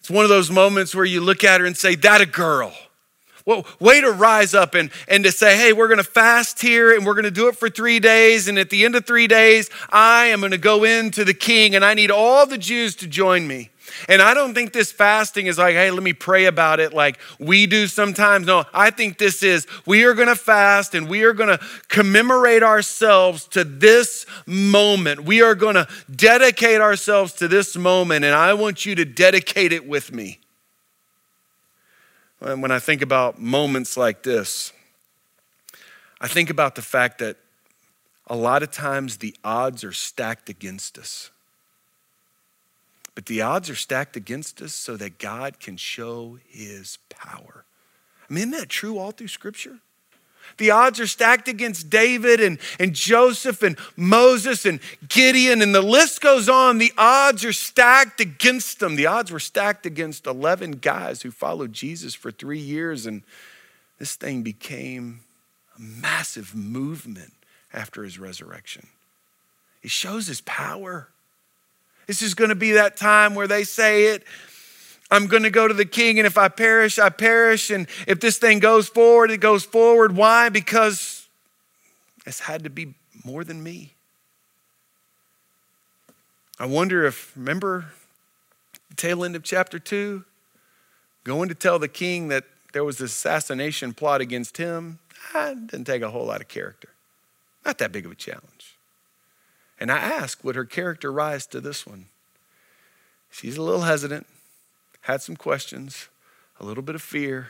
It's 0.00 0.10
one 0.10 0.24
of 0.24 0.28
those 0.28 0.50
moments 0.50 0.94
where 0.94 1.04
you 1.04 1.20
look 1.20 1.44
at 1.44 1.60
her 1.60 1.66
and 1.66 1.76
say, 1.76 1.94
That 1.96 2.20
a 2.20 2.26
girl. 2.26 2.72
Well, 3.46 3.66
way 3.78 4.00
to 4.00 4.10
rise 4.10 4.54
up 4.54 4.74
and, 4.74 4.90
and 5.06 5.22
to 5.24 5.30
say, 5.30 5.56
hey, 5.56 5.74
we're 5.74 5.88
going 5.88 5.98
to 5.98 6.04
fast 6.04 6.62
here 6.62 6.94
and 6.94 7.04
we're 7.04 7.12
going 7.12 7.24
to 7.24 7.30
do 7.30 7.48
it 7.48 7.56
for 7.56 7.68
three 7.68 8.00
days. 8.00 8.48
And 8.48 8.58
at 8.58 8.70
the 8.70 8.86
end 8.86 8.94
of 8.94 9.06
three 9.06 9.26
days, 9.26 9.68
I 9.90 10.26
am 10.26 10.40
going 10.40 10.52
to 10.52 10.58
go 10.58 10.84
into 10.84 11.24
the 11.24 11.34
king 11.34 11.74
and 11.74 11.84
I 11.84 11.92
need 11.92 12.10
all 12.10 12.46
the 12.46 12.56
Jews 12.56 12.96
to 12.96 13.06
join 13.06 13.46
me. 13.46 13.70
And 14.08 14.22
I 14.22 14.32
don't 14.32 14.54
think 14.54 14.72
this 14.72 14.90
fasting 14.90 15.46
is 15.46 15.58
like, 15.58 15.74
hey, 15.74 15.90
let 15.90 16.02
me 16.02 16.14
pray 16.14 16.46
about 16.46 16.80
it 16.80 16.94
like 16.94 17.18
we 17.38 17.66
do 17.66 17.86
sometimes. 17.86 18.46
No, 18.46 18.64
I 18.72 18.90
think 18.90 19.18
this 19.18 19.42
is 19.42 19.66
we 19.84 20.04
are 20.04 20.14
going 20.14 20.28
to 20.28 20.36
fast 20.36 20.94
and 20.94 21.06
we 21.06 21.24
are 21.24 21.34
going 21.34 21.50
to 21.50 21.64
commemorate 21.88 22.62
ourselves 22.62 23.46
to 23.48 23.62
this 23.62 24.24
moment. 24.46 25.24
We 25.24 25.42
are 25.42 25.54
going 25.54 25.74
to 25.74 25.86
dedicate 26.14 26.80
ourselves 26.80 27.34
to 27.34 27.48
this 27.48 27.76
moment, 27.76 28.24
and 28.24 28.34
I 28.34 28.54
want 28.54 28.86
you 28.86 28.94
to 28.94 29.04
dedicate 29.04 29.72
it 29.72 29.86
with 29.86 30.12
me. 30.12 30.40
When 32.44 32.70
I 32.70 32.78
think 32.78 33.00
about 33.00 33.40
moments 33.40 33.96
like 33.96 34.22
this, 34.22 34.70
I 36.20 36.28
think 36.28 36.50
about 36.50 36.74
the 36.74 36.82
fact 36.82 37.18
that 37.20 37.38
a 38.26 38.36
lot 38.36 38.62
of 38.62 38.70
times 38.70 39.16
the 39.16 39.34
odds 39.42 39.82
are 39.82 39.92
stacked 39.92 40.50
against 40.50 40.98
us. 40.98 41.30
But 43.14 43.24
the 43.26 43.40
odds 43.40 43.70
are 43.70 43.74
stacked 43.74 44.14
against 44.14 44.60
us 44.60 44.74
so 44.74 44.94
that 44.98 45.18
God 45.18 45.58
can 45.58 45.78
show 45.78 46.38
his 46.46 46.98
power. 47.08 47.64
I 48.28 48.32
mean, 48.34 48.48
isn't 48.48 48.60
that 48.60 48.68
true 48.68 48.98
all 48.98 49.12
through 49.12 49.28
Scripture? 49.28 49.78
The 50.56 50.70
odds 50.70 51.00
are 51.00 51.06
stacked 51.06 51.48
against 51.48 51.90
David 51.90 52.40
and, 52.40 52.58
and 52.78 52.94
Joseph 52.94 53.62
and 53.62 53.76
Moses 53.96 54.64
and 54.64 54.80
Gideon, 55.08 55.62
and 55.62 55.74
the 55.74 55.82
list 55.82 56.20
goes 56.20 56.48
on. 56.48 56.78
The 56.78 56.92
odds 56.96 57.44
are 57.44 57.52
stacked 57.52 58.20
against 58.20 58.80
them. 58.80 58.96
The 58.96 59.06
odds 59.06 59.30
were 59.30 59.40
stacked 59.40 59.86
against 59.86 60.26
11 60.26 60.72
guys 60.72 61.22
who 61.22 61.30
followed 61.30 61.72
Jesus 61.72 62.14
for 62.14 62.30
three 62.30 62.58
years, 62.58 63.06
and 63.06 63.22
this 63.98 64.14
thing 64.16 64.42
became 64.42 65.20
a 65.76 65.80
massive 65.80 66.54
movement 66.54 67.32
after 67.72 68.04
his 68.04 68.18
resurrection. 68.18 68.86
It 69.82 69.90
shows 69.90 70.26
his 70.26 70.40
power. 70.42 71.08
This 72.06 72.22
is 72.22 72.34
going 72.34 72.50
to 72.50 72.54
be 72.54 72.72
that 72.72 72.96
time 72.96 73.34
where 73.34 73.48
they 73.48 73.64
say 73.64 74.06
it. 74.06 74.24
I'm 75.14 75.28
going 75.28 75.44
to 75.44 75.50
go 75.50 75.68
to 75.68 75.74
the 75.74 75.84
king, 75.84 76.18
and 76.18 76.26
if 76.26 76.36
I 76.36 76.48
perish, 76.48 76.98
I 76.98 77.08
perish. 77.08 77.70
And 77.70 77.86
if 78.08 78.18
this 78.18 78.38
thing 78.38 78.58
goes 78.58 78.88
forward, 78.88 79.30
it 79.30 79.38
goes 79.38 79.64
forward. 79.64 80.16
Why? 80.16 80.48
Because 80.48 81.28
it's 82.26 82.40
had 82.40 82.64
to 82.64 82.70
be 82.70 82.94
more 83.24 83.44
than 83.44 83.62
me. 83.62 83.92
I 86.58 86.66
wonder 86.66 87.04
if, 87.04 87.32
remember 87.36 87.86
the 88.88 88.96
tail 88.96 89.24
end 89.24 89.36
of 89.36 89.44
chapter 89.44 89.78
two? 89.78 90.24
Going 91.22 91.48
to 91.48 91.54
tell 91.54 91.78
the 91.78 91.88
king 91.88 92.28
that 92.28 92.44
there 92.72 92.84
was 92.84 92.98
this 92.98 93.12
assassination 93.12 93.94
plot 93.94 94.20
against 94.20 94.56
him, 94.56 94.98
that 95.32 95.68
didn't 95.68 95.86
take 95.86 96.02
a 96.02 96.10
whole 96.10 96.26
lot 96.26 96.40
of 96.40 96.48
character. 96.48 96.88
Not 97.64 97.78
that 97.78 97.92
big 97.92 98.04
of 98.04 98.10
a 98.10 98.16
challenge. 98.16 98.76
And 99.78 99.92
I 99.92 99.98
ask, 99.98 100.42
would 100.42 100.56
her 100.56 100.64
character 100.64 101.12
rise 101.12 101.46
to 101.46 101.60
this 101.60 101.86
one? 101.86 102.06
She's 103.30 103.56
a 103.56 103.62
little 103.62 103.82
hesitant, 103.82 104.26
had 105.04 105.20
some 105.20 105.36
questions, 105.36 106.08
a 106.58 106.64
little 106.64 106.82
bit 106.82 106.94
of 106.94 107.02
fear, 107.02 107.48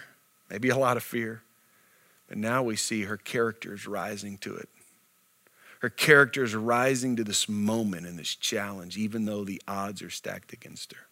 maybe 0.50 0.70
a 0.70 0.76
lot 0.76 0.96
of 0.96 1.04
fear. 1.04 1.42
But 2.28 2.36
now 2.36 2.64
we 2.64 2.74
see 2.74 3.02
her 3.02 3.16
character 3.16 3.74
is 3.74 3.86
rising 3.86 4.38
to 4.38 4.56
it. 4.56 4.68
Her 5.78 5.88
character 5.88 6.42
is 6.42 6.56
rising 6.56 7.14
to 7.14 7.22
this 7.22 7.48
moment 7.48 8.06
and 8.06 8.18
this 8.18 8.34
challenge, 8.34 8.96
even 8.96 9.24
though 9.24 9.44
the 9.44 9.62
odds 9.68 10.02
are 10.02 10.10
stacked 10.10 10.52
against 10.52 10.92
her. 10.94 11.06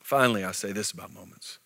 Finally, 0.00 0.44
I'll 0.44 0.52
say 0.52 0.72
this 0.72 0.92
about 0.92 1.12
moments 1.12 1.58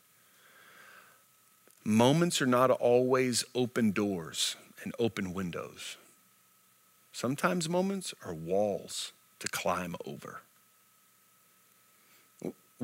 moments 1.86 2.40
are 2.40 2.46
not 2.46 2.70
always 2.70 3.44
open 3.54 3.90
doors 3.90 4.56
and 4.84 4.94
open 4.98 5.34
windows. 5.34 5.98
Sometimes 7.12 7.68
moments 7.68 8.14
are 8.24 8.32
walls 8.32 9.12
to 9.40 9.48
climb 9.48 9.94
over. 10.06 10.40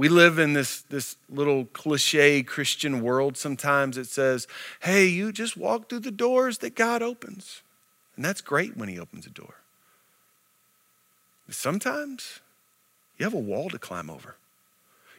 We 0.01 0.09
live 0.09 0.39
in 0.39 0.55
this, 0.55 0.81
this 0.81 1.17
little 1.29 1.67
cliche 1.67 2.43
Christian 2.43 3.03
world 3.03 3.37
sometimes 3.37 3.99
it 3.99 4.07
says, 4.07 4.49
hey, 4.81 5.05
you 5.05 5.31
just 5.31 5.59
walk 5.59 5.91
through 5.91 5.99
the 5.99 6.11
doors 6.11 6.57
that 6.61 6.75
God 6.75 7.03
opens. 7.03 7.61
And 8.17 8.25
that's 8.25 8.41
great 8.41 8.79
when 8.79 8.89
He 8.89 8.99
opens 8.99 9.27
a 9.27 9.29
door. 9.29 9.57
But 11.45 11.55
sometimes 11.55 12.41
you 13.19 13.25
have 13.25 13.35
a 13.35 13.39
wall 13.39 13.69
to 13.69 13.79
climb 13.79 14.09
over, 14.09 14.37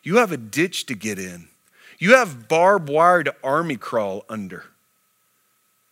you 0.02 0.18
have 0.18 0.32
a 0.32 0.38
ditch 0.38 0.88
to 0.88 0.96
get 0.96 1.20
in, 1.20 1.50
you 2.00 2.16
have 2.16 2.48
barbed 2.48 2.90
wire 2.90 3.24
to 3.24 3.36
army 3.44 3.78
crawl 3.78 4.26
under. 4.30 4.66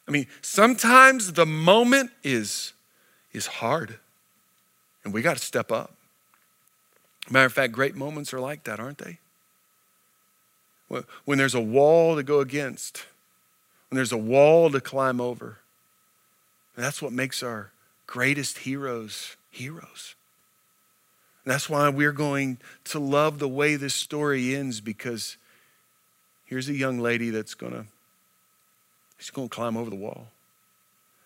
I 0.08 0.12
mean, 0.12 0.26
sometimes 0.42 1.34
the 1.34 1.46
moment 1.46 2.10
is, 2.24 2.74
is 3.34 3.46
hard, 3.46 4.00
and 5.04 5.14
we 5.14 5.22
got 5.22 5.38
to 5.38 5.46
step 5.46 5.72
up. 5.72 5.94
Matter 7.30 7.46
of 7.46 7.54
fact, 7.54 7.74
great 7.74 7.96
moments 7.96 8.34
are 8.34 8.40
like 8.40 8.64
that, 8.64 8.80
aren't 8.80 9.00
they? 9.00 9.20
When 11.26 11.38
there's 11.38 11.56
a 11.56 11.62
wall 11.62 12.16
to 12.16 12.24
go 12.24 12.40
against, 12.40 13.06
when 13.90 13.96
there's 13.96 14.12
a 14.12 14.18
wall 14.18 14.72
to 14.72 14.82
climb 14.82 15.22
over. 15.22 15.60
That's 16.76 17.02
what 17.02 17.12
makes 17.12 17.44
our 17.44 17.72
greatest 18.08 18.60
heroes 18.60 19.36
heroes. 19.52 20.16
That's 21.46 21.70
why 21.70 21.90
we're 21.90 22.12
going 22.12 22.60
to 22.86 23.00
love 23.00 23.40
the 23.40 23.48
way 23.48 23.76
this 23.76 23.96
story 23.96 24.56
ends 24.56 24.82
because 24.82 25.38
here's 26.46 26.70
a 26.70 26.74
young 26.74 27.00
lady 27.00 27.32
that's 27.32 27.56
going 27.56 27.74
to 27.74 27.86
she's 29.18 29.32
going 29.32 29.50
to 29.50 29.56
climb 29.56 29.76
over 29.76 29.90
the 29.90 29.96
wall. 29.96 30.28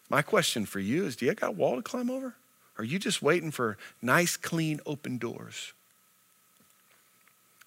My 0.10 0.22
question 0.22 0.66
for 0.66 0.80
you 0.80 1.06
is 1.06 1.16
do 1.16 1.26
you 1.26 1.34
got 1.34 1.50
a 1.50 1.52
wall 1.52 1.76
to 1.76 1.82
climb 1.82 2.10
over? 2.10 2.36
Or 2.78 2.82
are 2.82 2.84
you 2.84 3.00
just 3.00 3.22
waiting 3.22 3.52
for 3.52 3.78
nice, 4.02 4.38
clean, 4.38 4.80
open 4.86 5.18
doors? 5.18 5.74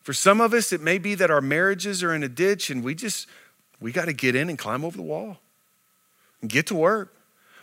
For 0.07 0.13
some 0.13 0.41
of 0.41 0.55
us, 0.55 0.73
it 0.73 0.81
may 0.81 0.99
be 0.99 1.17
that 1.17 1.33
our 1.33 1.41
marriages 1.41 2.01
are 2.05 2.15
in 2.15 2.23
a 2.23 2.29
ditch 2.29 2.71
and 2.71 2.85
we 2.85 2.95
just, 2.95 3.27
we 3.81 3.91
got 3.91 4.05
to 4.05 4.13
get 4.13 4.37
in 4.37 4.49
and 4.49 4.57
climb 4.57 4.85
over 4.85 4.97
the 4.97 5.03
wall 5.03 5.39
and 6.41 6.49
get 6.49 6.69
to 6.69 6.77
work. 6.77 7.13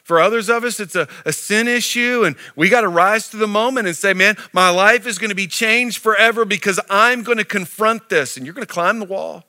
For 0.03 0.19
others 0.19 0.49
of 0.49 0.65
us, 0.65 0.82
it's 0.82 0.93
a, 0.93 1.08
a 1.25 1.32
sin 1.32 1.69
issue, 1.69 2.25
and 2.25 2.36
we 2.58 2.67
got 2.67 2.82
to 2.82 2.89
rise 2.89 3.29
to 3.29 3.38
the 3.38 3.47
moment 3.47 3.88
and 3.88 3.95
say, 3.95 4.13
Man, 4.13 4.36
my 4.51 4.69
life 4.69 5.08
is 5.08 5.17
going 5.17 5.29
to 5.29 5.36
be 5.36 5.47
changed 5.47 5.99
forever 5.99 6.43
because 6.43 6.82
I'm 6.89 7.23
going 7.23 7.38
to 7.38 7.45
confront 7.45 8.10
this. 8.10 8.36
And 8.36 8.45
you're 8.45 8.53
going 8.53 8.67
to 8.67 8.73
climb 8.73 8.99
the 8.99 9.06
wall. 9.06 9.45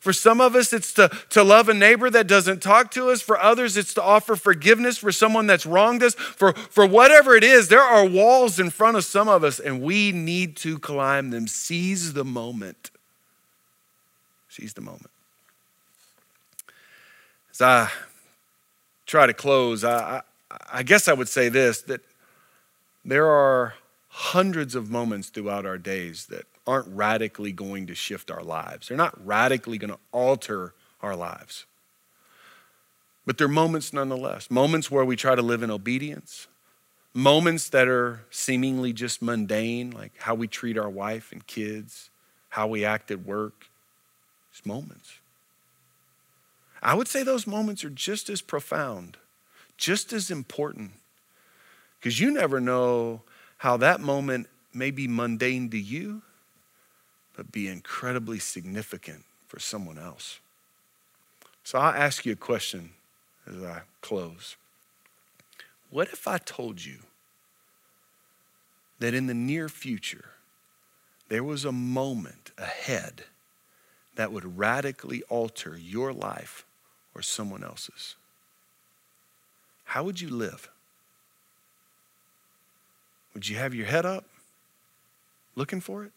For 0.00 0.12
some 0.12 0.40
of 0.40 0.54
us, 0.54 0.72
it's 0.72 0.92
to, 0.94 1.10
to 1.30 1.42
love 1.42 1.68
a 1.68 1.74
neighbor 1.74 2.08
that 2.10 2.26
doesn't 2.26 2.62
talk 2.62 2.90
to 2.92 3.10
us. 3.10 3.20
For 3.20 3.38
others, 3.38 3.76
it's 3.76 3.94
to 3.94 4.02
offer 4.02 4.36
forgiveness 4.36 4.98
for 4.98 5.10
someone 5.10 5.46
that's 5.46 5.66
wronged 5.66 6.02
us. 6.02 6.14
For, 6.14 6.52
for 6.52 6.86
whatever 6.86 7.34
it 7.34 7.44
is, 7.44 7.68
there 7.68 7.82
are 7.82 8.06
walls 8.06 8.60
in 8.60 8.70
front 8.70 8.96
of 8.96 9.04
some 9.04 9.28
of 9.28 9.42
us, 9.42 9.58
and 9.58 9.82
we 9.82 10.12
need 10.12 10.56
to 10.58 10.78
climb 10.78 11.30
them. 11.30 11.48
Seize 11.48 12.12
the 12.12 12.24
moment. 12.24 12.90
Seize 14.48 14.74
the 14.74 14.80
moment. 14.80 15.10
As 17.50 17.60
I 17.60 17.90
try 19.06 19.26
to 19.26 19.34
close, 19.34 19.82
I, 19.82 20.22
I, 20.50 20.56
I 20.72 20.82
guess 20.84 21.08
I 21.08 21.12
would 21.12 21.28
say 21.28 21.48
this 21.48 21.82
that 21.82 22.02
there 23.04 23.26
are 23.26 23.74
hundreds 24.08 24.74
of 24.74 24.90
moments 24.90 25.28
throughout 25.28 25.66
our 25.66 25.78
days 25.78 26.26
that 26.26 26.44
aren't 26.68 26.86
radically 26.94 27.50
going 27.50 27.86
to 27.86 27.94
shift 27.94 28.30
our 28.30 28.42
lives. 28.42 28.88
They're 28.88 28.96
not 28.96 29.26
radically 29.26 29.78
going 29.78 29.90
to 29.90 29.98
alter 30.12 30.74
our 31.00 31.16
lives. 31.16 31.64
But 33.24 33.38
they're 33.38 33.48
moments 33.48 33.92
nonetheless, 33.94 34.50
moments 34.50 34.90
where 34.90 35.04
we 35.04 35.16
try 35.16 35.34
to 35.34 35.40
live 35.40 35.62
in 35.62 35.70
obedience, 35.70 36.46
moments 37.14 37.70
that 37.70 37.88
are 37.88 38.20
seemingly 38.30 38.92
just 38.92 39.22
mundane, 39.22 39.90
like 39.92 40.12
how 40.18 40.34
we 40.34 40.46
treat 40.46 40.76
our 40.76 40.90
wife 40.90 41.32
and 41.32 41.46
kids, 41.46 42.10
how 42.50 42.66
we 42.66 42.84
act 42.84 43.10
at 43.10 43.24
work. 43.24 43.70
It's 44.52 44.66
moments. 44.66 45.14
I 46.82 46.94
would 46.94 47.08
say 47.08 47.22
those 47.22 47.46
moments 47.46 47.82
are 47.82 47.90
just 47.90 48.28
as 48.28 48.42
profound, 48.42 49.16
just 49.78 50.12
as 50.12 50.30
important, 50.30 50.92
because 51.98 52.20
you 52.20 52.30
never 52.30 52.60
know 52.60 53.22
how 53.58 53.78
that 53.78 54.00
moment 54.00 54.48
may 54.74 54.90
be 54.90 55.08
mundane 55.08 55.70
to 55.70 55.78
you, 55.78 56.22
but 57.38 57.52
be 57.52 57.68
incredibly 57.68 58.40
significant 58.40 59.24
for 59.46 59.60
someone 59.60 59.96
else. 59.96 60.40
So 61.62 61.78
I'll 61.78 61.94
ask 61.94 62.26
you 62.26 62.32
a 62.32 62.36
question 62.36 62.90
as 63.46 63.62
I 63.62 63.82
close. 64.00 64.56
What 65.88 66.08
if 66.08 66.26
I 66.26 66.38
told 66.38 66.84
you 66.84 66.96
that 68.98 69.14
in 69.14 69.28
the 69.28 69.34
near 69.34 69.68
future, 69.68 70.30
there 71.28 71.44
was 71.44 71.64
a 71.64 71.70
moment 71.70 72.50
ahead 72.58 73.22
that 74.16 74.32
would 74.32 74.58
radically 74.58 75.22
alter 75.28 75.78
your 75.78 76.12
life 76.12 76.66
or 77.14 77.22
someone 77.22 77.62
else's? 77.62 78.16
How 79.84 80.02
would 80.02 80.20
you 80.20 80.28
live? 80.28 80.68
Would 83.32 83.48
you 83.48 83.54
have 83.58 83.76
your 83.76 83.86
head 83.86 84.04
up 84.04 84.24
looking 85.54 85.80
for 85.80 86.02
it? 86.02 86.10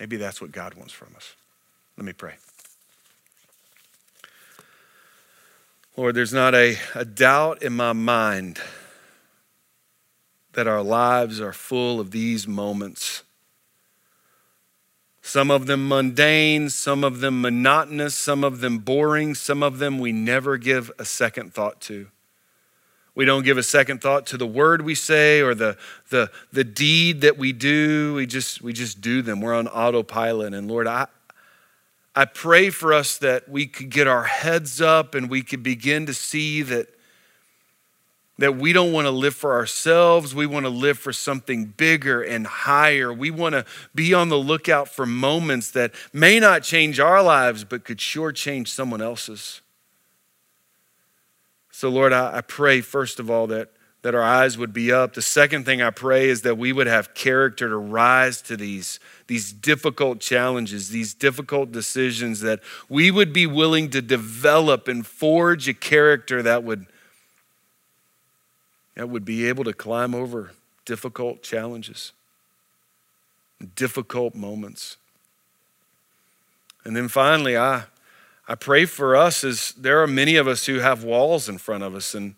Maybe 0.00 0.16
that's 0.16 0.40
what 0.40 0.50
God 0.50 0.74
wants 0.74 0.94
from 0.94 1.14
us. 1.14 1.36
Let 1.98 2.06
me 2.06 2.14
pray. 2.14 2.34
Lord, 5.94 6.14
there's 6.14 6.32
not 6.32 6.54
a, 6.54 6.78
a 6.94 7.04
doubt 7.04 7.62
in 7.62 7.74
my 7.74 7.92
mind 7.92 8.58
that 10.54 10.66
our 10.66 10.82
lives 10.82 11.38
are 11.40 11.52
full 11.52 12.00
of 12.00 12.10
these 12.10 12.48
moments. 12.48 13.22
Some 15.20 15.50
of 15.50 15.66
them 15.66 15.86
mundane, 15.86 16.70
some 16.70 17.04
of 17.04 17.20
them 17.20 17.42
monotonous, 17.42 18.14
some 18.14 18.42
of 18.42 18.60
them 18.60 18.78
boring, 18.78 19.34
some 19.34 19.62
of 19.62 19.78
them 19.78 19.98
we 19.98 20.12
never 20.12 20.56
give 20.56 20.90
a 20.98 21.04
second 21.04 21.52
thought 21.52 21.80
to. 21.82 22.08
We 23.20 23.26
don't 23.26 23.42
give 23.42 23.58
a 23.58 23.62
second 23.62 24.00
thought 24.00 24.24
to 24.28 24.38
the 24.38 24.46
word 24.46 24.80
we 24.80 24.94
say 24.94 25.42
or 25.42 25.54
the, 25.54 25.76
the, 26.08 26.30
the 26.54 26.64
deed 26.64 27.20
that 27.20 27.36
we 27.36 27.52
do. 27.52 28.14
We 28.14 28.24
just, 28.24 28.62
we 28.62 28.72
just 28.72 29.02
do 29.02 29.20
them. 29.20 29.42
We're 29.42 29.54
on 29.54 29.68
autopilot. 29.68 30.54
And 30.54 30.68
Lord, 30.68 30.86
I, 30.86 31.06
I 32.16 32.24
pray 32.24 32.70
for 32.70 32.94
us 32.94 33.18
that 33.18 33.46
we 33.46 33.66
could 33.66 33.90
get 33.90 34.06
our 34.06 34.24
heads 34.24 34.80
up 34.80 35.14
and 35.14 35.28
we 35.28 35.42
could 35.42 35.62
begin 35.62 36.06
to 36.06 36.14
see 36.14 36.62
that 36.62 36.88
that 38.38 38.56
we 38.56 38.72
don't 38.72 38.90
want 38.90 39.04
to 39.04 39.10
live 39.10 39.34
for 39.34 39.52
ourselves. 39.52 40.34
We 40.34 40.46
want 40.46 40.64
to 40.64 40.70
live 40.70 40.98
for 40.98 41.12
something 41.12 41.66
bigger 41.66 42.22
and 42.22 42.46
higher. 42.46 43.12
We 43.12 43.30
want 43.30 43.52
to 43.52 43.66
be 43.94 44.14
on 44.14 44.30
the 44.30 44.38
lookout 44.38 44.88
for 44.88 45.04
moments 45.04 45.72
that 45.72 45.92
may 46.14 46.40
not 46.40 46.62
change 46.62 46.98
our 46.98 47.22
lives, 47.22 47.64
but 47.64 47.84
could 47.84 48.00
sure 48.00 48.32
change 48.32 48.72
someone 48.72 49.02
else's. 49.02 49.60
So, 51.80 51.88
Lord, 51.88 52.12
I, 52.12 52.36
I 52.36 52.40
pray, 52.42 52.82
first 52.82 53.18
of 53.20 53.30
all, 53.30 53.46
that, 53.46 53.70
that 54.02 54.14
our 54.14 54.22
eyes 54.22 54.58
would 54.58 54.74
be 54.74 54.92
up. 54.92 55.14
The 55.14 55.22
second 55.22 55.64
thing 55.64 55.80
I 55.80 55.88
pray 55.88 56.28
is 56.28 56.42
that 56.42 56.58
we 56.58 56.74
would 56.74 56.86
have 56.86 57.14
character 57.14 57.70
to 57.70 57.76
rise 57.78 58.42
to 58.42 58.56
these, 58.58 59.00
these 59.28 59.50
difficult 59.50 60.20
challenges, 60.20 60.90
these 60.90 61.14
difficult 61.14 61.72
decisions, 61.72 62.40
that 62.40 62.60
we 62.90 63.10
would 63.10 63.32
be 63.32 63.46
willing 63.46 63.88
to 63.92 64.02
develop 64.02 64.88
and 64.88 65.06
forge 65.06 65.68
a 65.68 65.72
character 65.72 66.42
that 66.42 66.64
would 66.64 66.84
that 68.94 69.08
would 69.08 69.24
be 69.24 69.48
able 69.48 69.64
to 69.64 69.72
climb 69.72 70.14
over 70.14 70.50
difficult 70.84 71.42
challenges, 71.42 72.12
difficult 73.74 74.34
moments. 74.34 74.98
And 76.84 76.94
then 76.94 77.08
finally, 77.08 77.56
I, 77.56 77.84
I 78.50 78.56
pray 78.56 78.84
for 78.84 79.14
us 79.14 79.44
as 79.44 79.72
there 79.72 80.02
are 80.02 80.08
many 80.08 80.34
of 80.34 80.48
us 80.48 80.66
who 80.66 80.80
have 80.80 81.04
walls 81.04 81.48
in 81.48 81.58
front 81.58 81.84
of 81.84 81.94
us. 81.94 82.14
And, 82.14 82.34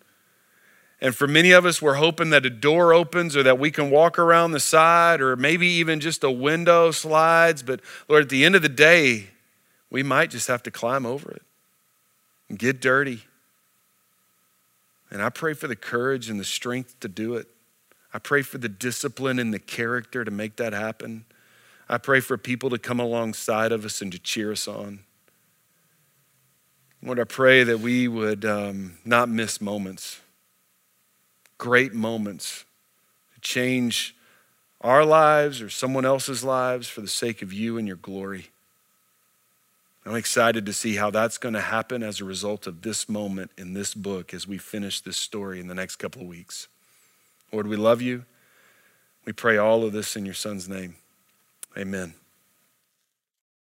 and 1.01 1.15
for 1.15 1.27
many 1.27 1.53
of 1.53 1.65
us, 1.65 1.81
we're 1.81 1.95
hoping 1.95 2.29
that 2.31 2.45
a 2.45 2.51
door 2.51 2.93
opens 2.93 3.37
or 3.37 3.43
that 3.43 3.59
we 3.59 3.71
can 3.71 3.91
walk 3.91 4.19
around 4.19 4.53
the 4.53 4.61
side 4.61 5.23
or 5.23 5.37
maybe 5.37 5.67
even 5.67 6.01
just 6.01 6.23
a 6.23 6.31
window 6.31 6.91
slides. 6.91 7.63
But 7.63 7.81
Lord, 8.09 8.25
at 8.25 8.29
the 8.29 8.45
end 8.45 8.55
of 8.55 8.63
the 8.63 8.69
day, 8.69 9.31
we 9.89 10.03
might 10.03 10.31
just 10.31 10.49
have 10.49 10.63
to 10.65 10.71
climb 10.71 11.07
over 11.07 11.31
it 11.31 11.43
and 12.49 12.59
get 12.59 12.81
dirty 12.81 13.23
and 15.13 15.21
I 15.21 15.29
pray 15.29 15.53
for 15.53 15.69
the 15.69 15.77
courage 15.77 16.31
and 16.31 16.41
the 16.41 16.45
strength 16.45 16.99
to 17.01 17.09
do 17.09 17.35
it. 17.35 17.47
I 18.15 18.19
pray 18.19 18.41
for 18.41 18.57
the 18.57 18.69
discipline 18.69 19.39
and 19.39 19.53
the 19.53 19.59
character 19.59 20.25
to 20.25 20.31
make 20.31 20.57
that 20.57 20.73
happen. 20.73 21.27
I 21.87 21.99
pray 21.99 22.21
for 22.21 22.39
people 22.39 22.71
to 22.71 22.79
come 22.79 22.99
alongside 22.99 23.73
of 23.73 23.85
us 23.85 24.01
and 24.01 24.11
to 24.13 24.19
cheer 24.19 24.51
us 24.53 24.67
on. 24.67 25.01
Lord, 27.05 27.19
I 27.19 27.25
pray 27.25 27.65
that 27.65 27.81
we 27.81 28.07
would 28.07 28.45
um, 28.45 28.99
not 29.05 29.29
miss 29.29 29.61
moments, 29.61 30.21
great 31.59 31.93
moments 31.93 32.65
to 33.35 33.41
change 33.41 34.15
our 34.81 35.05
lives 35.05 35.61
or 35.61 35.69
someone 35.69 36.05
else's 36.05 36.45
lives 36.45 36.89
for 36.89 37.01
the 37.01 37.09
sake 37.09 37.43
of 37.43 37.53
you 37.53 37.77
and 37.77 37.89
your 37.89 37.97
glory. 37.97 38.51
I'm 40.07 40.15
excited 40.15 40.65
to 40.67 40.73
see 40.73 40.95
how 40.95 41.11
that's 41.11 41.39
going 41.39 41.55
to 41.55 41.61
happen 41.61 42.05
as 42.05 42.21
a 42.21 42.25
result 42.25 42.69
of 42.69 42.83
this 42.83 43.09
moment 43.09 43.51
in 43.59 43.73
this 43.73 43.95
book 43.95 44.33
as 44.33 44.47
we 44.47 44.59
finish 44.59 45.01
this 45.01 45.17
story 45.17 45.59
in 45.59 45.67
the 45.67 45.75
next 45.75 45.97
couple 45.97 46.23
of 46.23 46.29
weeks. 46.29 46.69
Lord, 47.53 47.67
we 47.67 47.77
love 47.77 48.01
you. 48.01 48.25
We 49.25 49.33
pray 49.33 49.57
all 49.57 49.85
of 49.85 49.93
this 49.93 50.17
in 50.17 50.25
your 50.25 50.35
son's 50.35 50.69
name. 50.69 50.97
Amen. 51.77 52.15